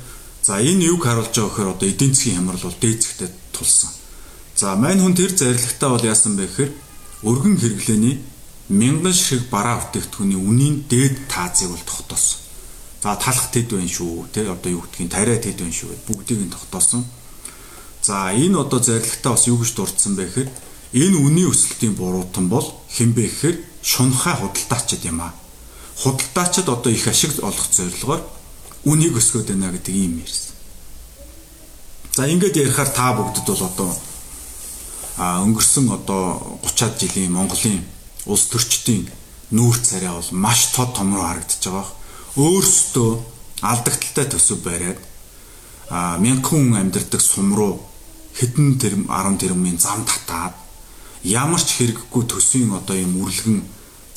За 0.43 0.57
энэ 0.57 0.85
юг 0.89 1.05
харуулж 1.05 1.37
байгаа 1.37 1.53
гэхээр 1.53 1.73
одоо 1.77 1.89
эдийн 1.89 2.15
засгийн 2.15 2.37
хямрал 2.41 2.65
бол 2.65 2.79
дээд 2.81 3.01
зэгтээ 3.05 3.31
тулсан. 3.53 3.91
За 4.57 4.75
мань 4.75 5.01
хүн 5.01 5.15
тэр 5.15 5.37
зарилгатаа 5.37 5.91
бол 5.93 6.05
яасан 6.05 6.37
бэ 6.37 6.49
гэхээр 6.49 6.73
өргөн 7.29 7.57
хэрэглээний 7.61 8.17
мянган 8.73 9.13
шиг 9.13 9.53
бараа 9.53 9.85
бүтээгдэхүүний 9.85 10.41
үнийн 10.41 10.77
дээд 10.89 11.29
таазыг 11.29 11.77
бол 11.77 11.85
тогтоосон. 11.85 12.41
За 13.05 13.17
талах 13.21 13.53
тэд 13.53 13.69
байна 13.69 13.93
шүү. 13.93 14.33
Тэ 14.33 14.49
одоо 14.49 14.71
юу 14.73 14.83
гэдгийг 14.89 15.13
тариа 15.13 15.37
тэд 15.37 15.61
байна 15.61 15.77
шүү. 15.77 16.09
Бүгдийг 16.09 16.41
нь 16.41 16.55
тогтоосон. 16.57 17.05
За 18.01 18.33
энэ 18.33 18.57
одоо 18.57 18.81
зарилгатаа 18.81 19.37
бас 19.37 19.45
юу 19.45 19.61
гэж 19.61 19.71
дурдсан 19.77 20.17
бэ 20.17 20.25
гэхээр 20.25 20.49
энэ 21.05 21.17
үнийн 21.21 21.53
өсөлтийн 21.53 21.95
буруутан 22.01 22.49
бол 22.49 22.65
хинбэ 22.89 23.29
гэхээр 23.29 23.57
шунхай 23.85 24.41
худалдаачид 24.41 25.05
юм 25.05 25.21
аа. 25.21 25.37
Худалдаачид 26.01 26.69
одоо 26.69 26.93
их 26.93 27.07
ашиг 27.07 27.33
олох 27.45 27.67
зорилгоор 27.71 28.23
үнийг 28.85 29.17
өсгөөд 29.21 29.53
байна 29.53 29.73
гэдэг 29.73 29.95
юм 29.95 30.25
ярьсан. 30.25 30.57
За 32.17 32.25
ингээд 32.25 32.57
ярихаар 32.57 32.89
та 32.89 33.13
бүгдд 33.13 33.47
бол 33.47 33.65
одоо 33.69 33.91
а 35.21 35.45
өнгөрсөн 35.45 35.93
одоо 35.93 36.59
30-аад 36.65 36.97
жилийн 36.97 37.33
Монголын 37.37 37.85
улс 38.25 38.49
төрчдийн 38.49 39.05
нүүр 39.53 39.77
царай 39.77 40.09
бол 40.09 40.31
маш 40.33 40.73
тод 40.73 40.97
том 40.97 41.13
руу 41.13 41.27
харагдаж 41.29 41.61
байгаа. 41.69 41.93
Өөрсдөө 42.41 43.11
алдагдaltaй 43.61 44.27
төсөв 44.33 44.65
бариад 44.65 45.01
а 45.91 46.17
мянган 46.17 46.49
хүн 46.49 46.81
амьдардаг 46.81 47.21
сум 47.21 47.53
руу 47.53 47.85
хэдэн 48.41 48.79
тэрм 48.81 49.03
10 49.13 49.37
тэрмийн 49.43 49.77
зам 49.77 50.07
татаад 50.09 50.55
ямар 51.23 51.61
ч 51.61 51.77
хэрэггүй 51.77 52.25
төсвийн 52.25 52.73
одоо 52.73 52.97
юм 52.97 53.21
үрлэгэн 53.21 53.61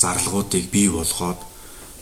зарлагуудыг 0.00 0.70
бий 0.70 0.88
болгоод 0.88 1.40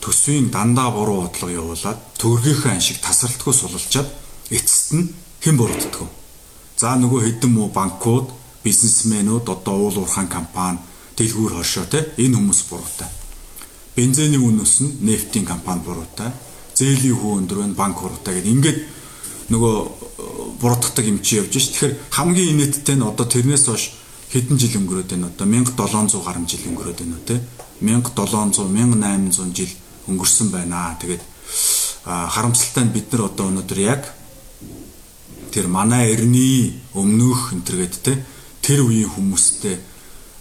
төсвийн 0.03 0.51
дандаа 0.51 0.91
буруу 0.91 1.23
бодлого 1.23 1.53
явуулаад 1.55 1.99
төгрөгийнхээ 2.19 2.73
аншиг 2.75 2.99
тасралтгүй 2.99 3.55
сулалчаад 3.55 4.09
эцэст 4.51 4.91
нь 4.99 5.15
хэн 5.41 5.57
буруутдаг 5.57 6.03
вэ? 6.03 6.11
За 6.77 6.99
нөгөө 6.99 7.21
хэдэн 7.23 7.53
муу 7.55 7.71
банкуд, 7.71 8.35
бизнесмэнүүд, 8.67 9.47
одоо 9.47 9.75
уул 9.87 10.03
уурхайн 10.03 10.27
компани, 10.27 10.83
дэлгүүр 11.15 11.63
хошоо 11.63 11.87
те 11.87 12.11
энэ 12.19 12.35
хүмүүс 12.35 12.61
буруутай. 12.67 13.09
Бензиний 13.95 14.43
үнэс 14.43 14.75
нь 14.83 14.99
нефтийн 15.07 15.47
компани 15.47 15.87
буруутай. 15.87 16.35
Зээлийн 16.75 17.15
хүү 17.15 17.33
өндөр 17.39 17.59
байна, 17.63 17.79
банк 17.79 18.03
буруутай 18.03 18.43
гэдэг. 18.43 18.53
Ингээд 18.53 18.79
нөгөө 19.55 19.75
э, 19.79 19.89
буруутгадаг 20.59 21.07
юм 21.07 21.23
чи 21.23 21.39
явж 21.39 21.55
ш. 21.55 21.71
Тэгэхээр 21.71 21.95
хамгийн 22.11 22.51
инээдтэй 22.59 22.97
нь 22.99 23.07
одоо 23.07 23.27
тэрнээс 23.31 23.71
хойш 23.71 24.03
хэдэн 24.33 24.57
жил 24.57 24.81
өнгөрөөд 24.81 25.11
байна 25.13 25.29
одоо 25.29 25.47
1700 25.47 26.25
гаруй 26.25 26.45
жил 26.49 26.65
өнгөрөөд 26.73 26.99
байна 27.05 27.17
үү 27.21 27.27
те 27.29 27.37
1700 27.85 28.65
1800 28.73 29.53
жил 29.53 29.73
өнгөрсөн 30.09 30.49
байна. 30.51 30.97
Тэгээд 31.01 31.23
харамсалтай 32.05 32.85
нь 32.85 32.95
бид 32.95 33.13
нар 33.13 33.31
одоо 33.31 33.51
өнөөдөр 33.51 33.81
яг 33.83 34.03
тэр 35.53 35.69
манай 35.69 36.11
эртний 36.15 36.81
өмнөх 36.95 37.53
энтергээд 37.53 37.95
те 38.03 38.13
тэр 38.63 38.89
үеийн 38.89 39.11
хүмүүстэй 39.13 39.77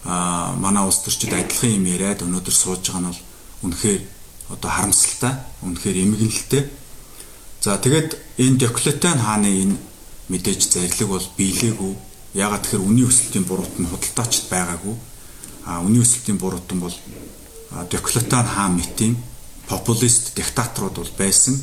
а 0.06 0.56
манай 0.58 0.86
улс 0.86 1.04
төрчид 1.06 1.34
адилхан 1.34 1.78
юм 1.78 1.86
яриад 1.86 2.26
өнөөдөр 2.26 2.56
сууж 2.56 2.82
байгаа 2.82 3.02
нь 3.02 3.10
бол 3.12 3.21
үнэхээр 3.62 4.02
одоо 4.50 4.69
харамсалтай, 4.69 5.34
үнэхээр 5.62 5.97
эмгэнэлтэй. 6.04 6.63
За 7.62 7.78
тэгээд 7.78 8.17
энэ 8.41 8.58
Диоклетиан 8.58 9.19
хааны 9.21 9.50
энэ 9.63 9.76
мэдээж 10.30 10.62
зарлиг 10.74 11.08
бол 11.08 11.28
биелээгүй. 11.38 11.93
Ягаад 12.34 12.65
тэгэхээр 12.65 12.88
үнийн 12.88 13.08
өсөлтийн 13.08 13.45
буруут 13.45 13.76
нь 13.78 13.86
худалдаачд 13.86 14.50
байгаагүй. 14.50 14.95
А 15.69 15.80
үнийн 15.86 16.02
өсөлтийн 16.02 16.38
буруутан 16.41 16.80
бол 16.82 16.95
Диоклетиан 17.91 18.47
хаан 18.50 18.76
мэтийн 18.82 19.15
популист 19.71 20.36
диктаторууд 20.36 20.95
бол 20.99 21.13
байсан. 21.17 21.55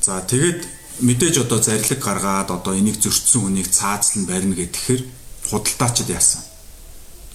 За 0.00 0.24
тэгээд 0.24 0.64
мэдээж 1.04 1.44
одоо 1.44 1.60
зарлиг 1.60 2.00
гаргаад 2.00 2.50
одоо 2.50 2.72
энийг 2.72 2.96
зөрчсөн 2.96 3.44
хүнийг 3.44 3.68
цаазлан 3.68 4.24
барина 4.24 4.56
гэхээр 4.56 5.04
худалдаачид 5.52 6.08
яасан. 6.08 6.42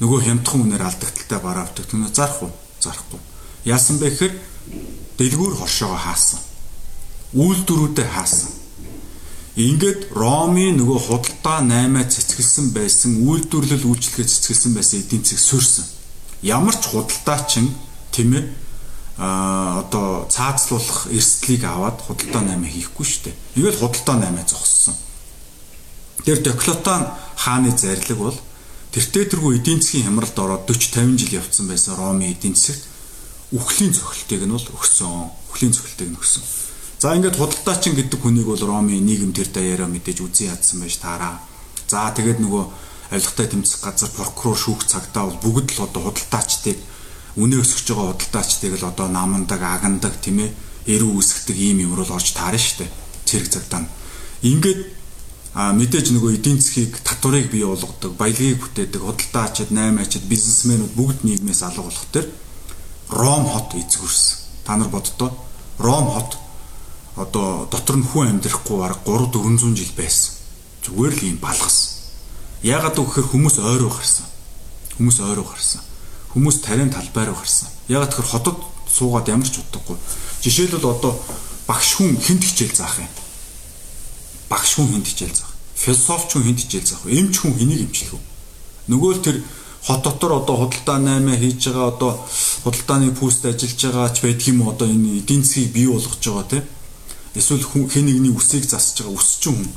Нөгөө 0.01 0.19
хямдхан 0.25 0.61
үнээр 0.65 0.83
алдагдaltaй 0.83 1.39
бараа 1.39 1.69
авдаг. 1.69 1.85
Зарах 2.11 2.41
уу? 2.41 2.51
Зарахгүй. 2.81 3.21
Яасан 3.63 4.01
бэ 4.01 4.09
гэхээр 4.09 4.33
дэлгүүр 5.17 5.53
хоршоогоо 5.61 6.01
хаасан. 6.01 6.41
Үйлдвэрүүдэд 7.37 8.09
хаасан. 8.09 8.51
Ингээд 9.53 10.09
Ромын 10.17 10.81
нөгөө 10.81 10.99
худалдаа 11.13 11.61
8-аа 11.61 12.09
цэцгэлсэн 12.09 12.73
байсан 12.73 13.21
үйлдвэрлэл 13.21 13.85
үйлчлэгээ 13.85 14.25
цэцгэлсэн 14.25 14.71
байсан 14.73 14.97
эдийн 15.05 15.21
засаг 15.21 15.45
сүрсэн. 15.45 15.85
Ямар 16.41 16.73
ч 16.73 16.89
худалдаачин 16.89 17.69
тийм 18.09 18.33
ээ 18.33 18.43
а 19.17 19.85
одоо 19.85 20.25
цаазлуулах 20.29 21.07
эрсдлийг 21.11 21.63
аваад 21.63 22.01
худалдаа 22.01 22.41
8 22.41 22.65
хийхгүй 22.65 23.05
шүү 23.05 23.21
дээ. 23.29 23.35
Игээл 23.61 23.81
худалдаа 23.81 24.17
8 24.25 24.49
зогссон. 24.49 24.95
Тэр 26.25 26.41
Доклотон 26.41 27.13
хааны 27.37 27.71
зарлиг 27.77 28.17
бол 28.17 28.37
тэртээ 28.89 29.29
тэргүй 29.29 29.61
эдийн 29.61 29.81
засгийн 29.81 30.09
хямралд 30.09 30.37
ороод 30.39 30.65
40 30.65 30.97
50 30.97 31.19
жил 31.19 31.37
явцсан 31.37 31.67
байсан 31.69 31.93
Ромын 31.93 32.33
эдийн 32.33 32.55
засагт 32.57 32.89
үхлийн 33.53 33.93
цохилтыг 33.93 34.41
нь 34.49 34.55
бол 34.55 34.69
өгсөн. 34.73 35.29
Үхлийн 35.53 35.73
цохилтыг 35.77 36.09
нь 36.09 36.17
өгсөн. 36.17 36.43
За 36.97 37.13
ингээд 37.13 37.37
худалдаачин 37.37 37.93
гэдэг 37.93 38.17
хүнийг 38.17 38.49
бол 38.49 38.63
Ромын 38.65 39.03
нийгэм 39.05 39.35
тэр 39.35 39.51
даяараа 39.53 39.91
мэдээж 39.91 40.25
үзэн 40.25 40.57
ядсан 40.57 40.81
байж 40.81 40.97
таараа. 40.97 41.37
За 41.85 42.09
тэгээд 42.09 42.41
нөгөө 42.41 42.63
авилгатай 43.13 43.47
тэмцэх 43.51 43.83
газар 43.83 44.09
прокурор 44.09 44.57
шүүх 44.57 44.87
цагтаа 44.89 45.29
бол 45.29 45.37
бүгд 45.43 45.77
л 45.77 45.85
одоо 45.85 46.09
худалдаачдыг 46.09 46.77
үнэ 47.33 47.57
өсгөж 47.65 47.87
байгаа 47.89 48.13
худалдаачдыг 48.13 48.77
л 48.77 48.85
одоо 48.85 49.07
намандаг, 49.09 49.57
агандаг 49.57 50.13
тийм 50.21 50.45
ээ 50.45 50.53
эрүү 50.85 51.17
үсгдэг 51.17 51.57
ийм 51.57 51.81
юм 51.89 51.97
руу 51.97 52.05
орж 52.05 52.29
таарна 52.37 52.61
штэ. 52.61 52.85
Цэрэг 53.25 53.49
цагтаа. 53.49 53.89
Ингээд 54.45 54.93
а 55.57 55.73
мэдээж 55.73 56.13
нөгөө 56.13 56.37
эдийн 56.37 56.61
засгийг 56.61 57.01
татварыг 57.01 57.49
бий 57.49 57.65
болгодог, 57.65 58.13
баялагийг 58.13 58.61
бүтээдэг, 58.61 59.01
худалдаачид, 59.01 59.73
наймаачид, 59.73 60.29
бизнесмэнүүд 60.29 60.93
бүгд 60.93 61.19
нийгмээс 61.25 61.61
алга 61.65 61.89
болох 61.89 62.05
төр 62.13 62.29
Ром 63.09 63.45
хот 63.49 63.73
эзгүрсэн. 63.77 64.37
Та 64.65 64.77
нар 64.77 64.89
боддоо 64.89 65.33
Ром 65.77 66.09
хот 66.13 66.37
одоо 67.17 67.65
дотор 67.69 67.97
нь 67.97 68.05
хүн 68.05 68.37
амьдрахгүй 68.37 68.77
бараг 68.77 69.01
3 69.05 69.33
400 69.33 69.77
жил 69.77 69.93
байсан. 69.97 70.33
Зүгээр 70.85 71.13
л 71.17 71.27
юм 71.33 71.37
балгасан. 71.37 71.97
Яагаад 72.61 72.97
гэвэл 72.97 73.29
хүмүүс 73.29 73.57
ойроо 73.61 73.89
гарсан. 73.89 74.25
Хүмүүс 74.97 75.17
ойроо 75.21 75.45
гарсан 75.45 75.92
хүмүүс 76.33 76.57
тарийн 76.65 76.89
талбай 76.89 77.25
руу 77.25 77.37
гарсан. 77.37 77.69
Яг 77.87 78.09
тэгэхээр 78.09 78.29
хотод 78.29 78.57
суугаад 78.89 79.29
ямар 79.29 79.47
ч 79.47 79.61
утгагүй. 79.61 79.97
Жишээлбэл 80.41 80.89
одоо 80.89 81.13
багш 81.67 81.95
хүн 81.97 82.17
хинт 82.17 82.43
хичээл 82.43 82.75
заах 82.75 82.99
юм. 82.99 83.09
Багш 84.49 84.75
хүн 84.75 84.89
хинт 84.91 85.07
хичээл 85.07 85.37
заах. 85.37 85.53
Философч 85.75 86.29
хүн 86.33 86.43
хинт 86.43 86.59
хичээл 86.59 86.89
заах. 86.89 87.05
Эмч 87.05 87.35
хүн 87.39 87.53
энийг 87.57 87.85
эмчлэх 87.87 88.17
үү? 88.17 88.23
Нөгөө 88.89 89.11
л 89.13 89.23
тэр 89.23 89.37
хот 89.83 90.01
дотор 90.03 90.31
одоо 90.39 90.55
худалдаа 90.67 90.99
8 90.99 91.37
хийж 91.39 91.67
байгаа 91.67 91.87
одоо 91.91 92.11
худалдааны 92.63 93.11
пүүст 93.11 93.45
ажиллаж 93.45 93.81
байгаа 93.83 94.09
ч 94.15 94.17
байдаг 94.23 94.47
юм 94.47 94.67
одоо 94.67 94.87
энэ 94.87 95.19
эдийн 95.19 95.43
засгийг 95.43 95.71
бий 95.75 95.87
болгож 95.87 96.23
байгаа 96.23 96.47
тийм 96.47 96.63
эсвэл 97.35 97.63
хэн 97.91 98.05
нэгний 98.07 98.31
үсийг 98.31 98.63
засаж 98.63 99.03
байгаа 99.03 99.19
үсчин 99.19 99.55
хүн 99.59 99.71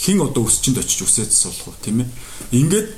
хин 0.00 0.18
одоо 0.24 0.42
үсчинд 0.48 0.78
очиж 0.80 1.04
үсээдс 1.04 1.44
болох 1.44 1.68
уу 1.68 1.76
тийм 1.84 2.00
ээ 2.00 2.08
ингээд 2.56 2.88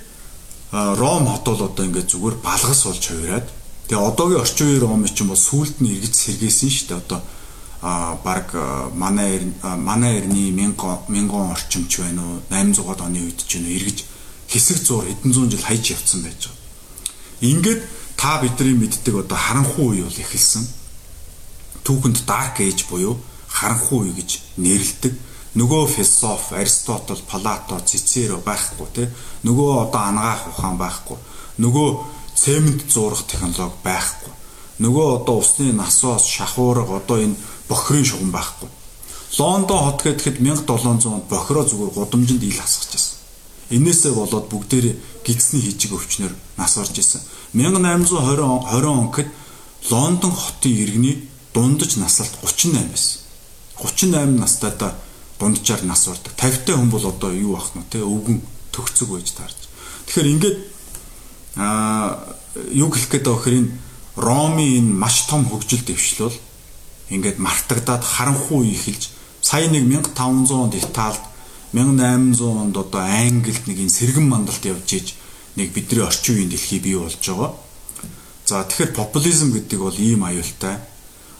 Ром 0.72 1.26
хот 1.26 1.44
бол 1.44 1.62
одоо 1.70 1.84
ингээд 1.86 2.10
зүгээр 2.10 2.36
балгас 2.42 2.80
болж 2.86 3.04
хувираад 3.06 3.46
тэгээ 3.86 4.02
одоогийн 4.02 4.40
орчин 4.42 4.66
үеийн 4.66 4.82
Ром 4.82 5.06
чинь 5.06 5.30
бол 5.30 5.38
сүулт 5.38 5.78
нь 5.78 5.92
эргэж 5.94 6.14
сэргээсэн 6.14 6.70
шүү 6.70 6.86
дээ 6.90 7.00
одоо 7.02 7.20
а 7.82 8.18
баг 8.24 8.50
манай 8.94 9.46
манай 9.62 10.18
эртний 10.18 10.50
1000 10.50 11.06
1000 11.06 11.30
орчимч 11.54 11.92
байна 12.02 12.22
уу 12.26 12.42
800-аад 12.50 13.00
оны 13.06 13.20
үед 13.22 13.46
ч 13.46 13.62
юм 13.62 13.66
эргэж 13.70 13.98
хэсэг 14.50 14.78
зур 14.82 15.04
хэдэн 15.06 15.32
зуун 15.32 15.50
жил 15.50 15.62
хайж 15.62 15.94
явцсан 15.94 16.22
байж 16.22 16.50
байгаа. 16.50 16.58
Ингээд 17.40 17.82
та 18.16 18.40
бидний 18.42 18.74
мэддэг 18.74 19.14
одоо 19.14 19.38
харанхуй 19.38 20.00
үе 20.00 20.02
бол 20.02 20.18
эхэлсэн. 20.18 20.66
Түүхэнд 21.84 22.26
dark 22.26 22.58
age 22.58 22.86
буюу 22.90 23.18
харанхуй 23.46 24.08
үе 24.08 24.12
гэж 24.18 24.30
нэрлэдэг. 24.56 25.12
Нөгөө 25.56 25.86
философ 25.88 26.52
Аристотл, 26.52 27.20
Плато, 27.24 27.80
Цицеро 27.80 28.36
байхгүй 28.44 28.88
те. 28.92 29.04
Нөгөө 29.48 29.88
одоо 29.88 30.02
ангаах 30.04 30.42
ухаан 30.52 30.76
байхгүй. 30.76 31.16
Нөгөө 31.64 31.88
цемент 32.36 32.84
зурах 32.92 33.24
технологи 33.24 33.80
байхгүй. 33.84 34.32
Нөгөө 34.84 35.06
одоо 35.22 35.40
усны 35.40 35.72
насоос 35.72 36.28
шахуурга 36.28 37.00
одоо 37.00 37.24
энэ 37.24 37.40
бохирын 37.68 38.04
шугам 38.04 38.30
байхгүй. 38.36 38.68
Лондон 39.38 39.80
хот 39.80 40.04
гэхэд 40.04 40.40
1700 40.44 41.08
онд 41.08 41.24
бохироо 41.32 41.64
зүгээр 41.64 41.92
гудамжинд 41.96 42.42
ил 42.44 42.60
хасчихсан. 42.60 43.16
Инээсээ 43.72 44.12
болоод 44.12 44.52
бүгдээрээ 44.52 45.24
гидсний 45.24 45.62
хижиг 45.64 45.96
өвчнөр 45.96 46.32
нас 46.60 46.76
орж 46.76 47.00
исэн. 47.00 47.20
1820 47.56 48.44
20 48.68 48.84
он 48.92 49.08
гэхэд 49.08 49.28
Лондон 49.90 50.32
хотын 50.36 50.76
иргэний 50.76 51.28
дундаж 51.52 51.96
наслалт 51.96 52.36
38 52.44 52.92
байсан. 52.92 53.24
38 53.80 54.36
настайдаа 54.36 54.94
дунджаар 55.38 55.82
нас 55.84 56.08
ордог. 56.08 56.32
50 56.36 56.64
та 56.64 56.72
хүн 56.76 56.90
бол 56.90 57.06
одоо 57.06 57.32
юу 57.32 57.56
ах 57.56 57.72
нь 57.76 57.84
те 57.90 58.00
өвгөн 58.00 58.40
төгцөг 58.72 59.08
байж 59.08 59.32
таарч. 59.32 59.58
Тэгэхээр 60.06 60.32
ингээд 60.32 60.58
аа 61.56 62.36
юу 62.72 62.88
гэх 62.90 63.08
гээд 63.10 63.24
байгаа 63.24 63.44
хэрэг 63.44 63.68
Ромын 64.16 64.80
энэ 64.80 64.96
маш 64.96 65.28
том 65.28 65.44
хөгжил 65.44 65.84
дэвшлэл 65.84 66.32
ингээд 67.12 67.36
мартагдаад 67.36 68.00
харанхуй 68.00 68.72
эхэлж 68.72 69.12
сая 69.44 69.68
нэг 69.68 69.84
1500 69.84 70.56
онд 70.56 70.74
Италид 70.74 71.20
1800 71.76 72.40
онд 72.40 72.76
одоо 72.76 73.02
Англид 73.04 73.68
нэг 73.68 73.78
энэ 73.78 73.92
сэргэн 73.92 74.24
мандалд 74.24 74.64
явж 74.64 74.88
иж 74.96 75.08
нэг 75.56 75.72
бидний 75.76 76.00
орчин 76.00 76.34
үеийн 76.36 76.50
дэлхий 76.50 76.80
бий 76.80 76.96
болж 76.96 77.20
байгаа. 77.20 77.52
За 78.46 78.64
тэгэхээр 78.64 78.92
популизм 78.96 79.52
гэдэг 79.52 79.78
бол 79.80 79.98
ийм 80.00 80.24
аюултай. 80.24 80.80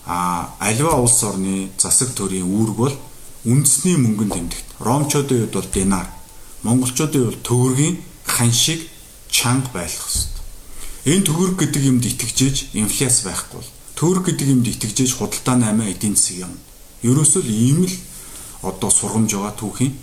А 0.07 0.53
альва 0.61 1.01
улс 1.01 1.23
орны 1.25 1.71
засаг 1.79 2.13
төрийн 2.13 2.45
үүрэг 2.45 2.77
бол 2.77 2.95
үндэсний 3.47 3.97
мөнгөнд 3.97 4.33
тэмдэгт. 4.35 4.69
Ромчуудын 4.83 5.39
хувьд 5.47 5.55
бол 5.55 5.71
динар, 5.71 6.09
монголчуудын 6.67 7.25
хувьд 7.25 7.43
төгрөгийн 7.47 7.97
хан 8.27 8.53
шиг 8.53 8.91
чанга 9.31 9.71
байх 9.73 9.95
хэвээр. 9.95 10.35
Энэ 11.07 11.27
төгрөг 11.27 11.55
гэдэг 11.63 11.83
юмд 11.87 12.05
итгэжээж 12.05 12.75
инфляц 12.75 13.23
байхгүй 13.23 13.63
бол 13.63 13.71
Төр 13.97 14.21
гэдэг 14.21 14.53
юмд 14.53 14.69
итгэжээж 14.69 15.17
худалдаа 15.17 15.57
8 15.73 15.89
эдийн 15.89 16.21
засаг 16.21 16.45
юм. 16.45 16.53
Ерөөсөө 17.01 17.43
л 17.49 17.49
ийм 17.49 17.89
л 17.89 17.95
одоо 18.61 18.93
сургамж 18.93 19.33
байгаа 19.33 19.57
түүхийн. 19.57 19.97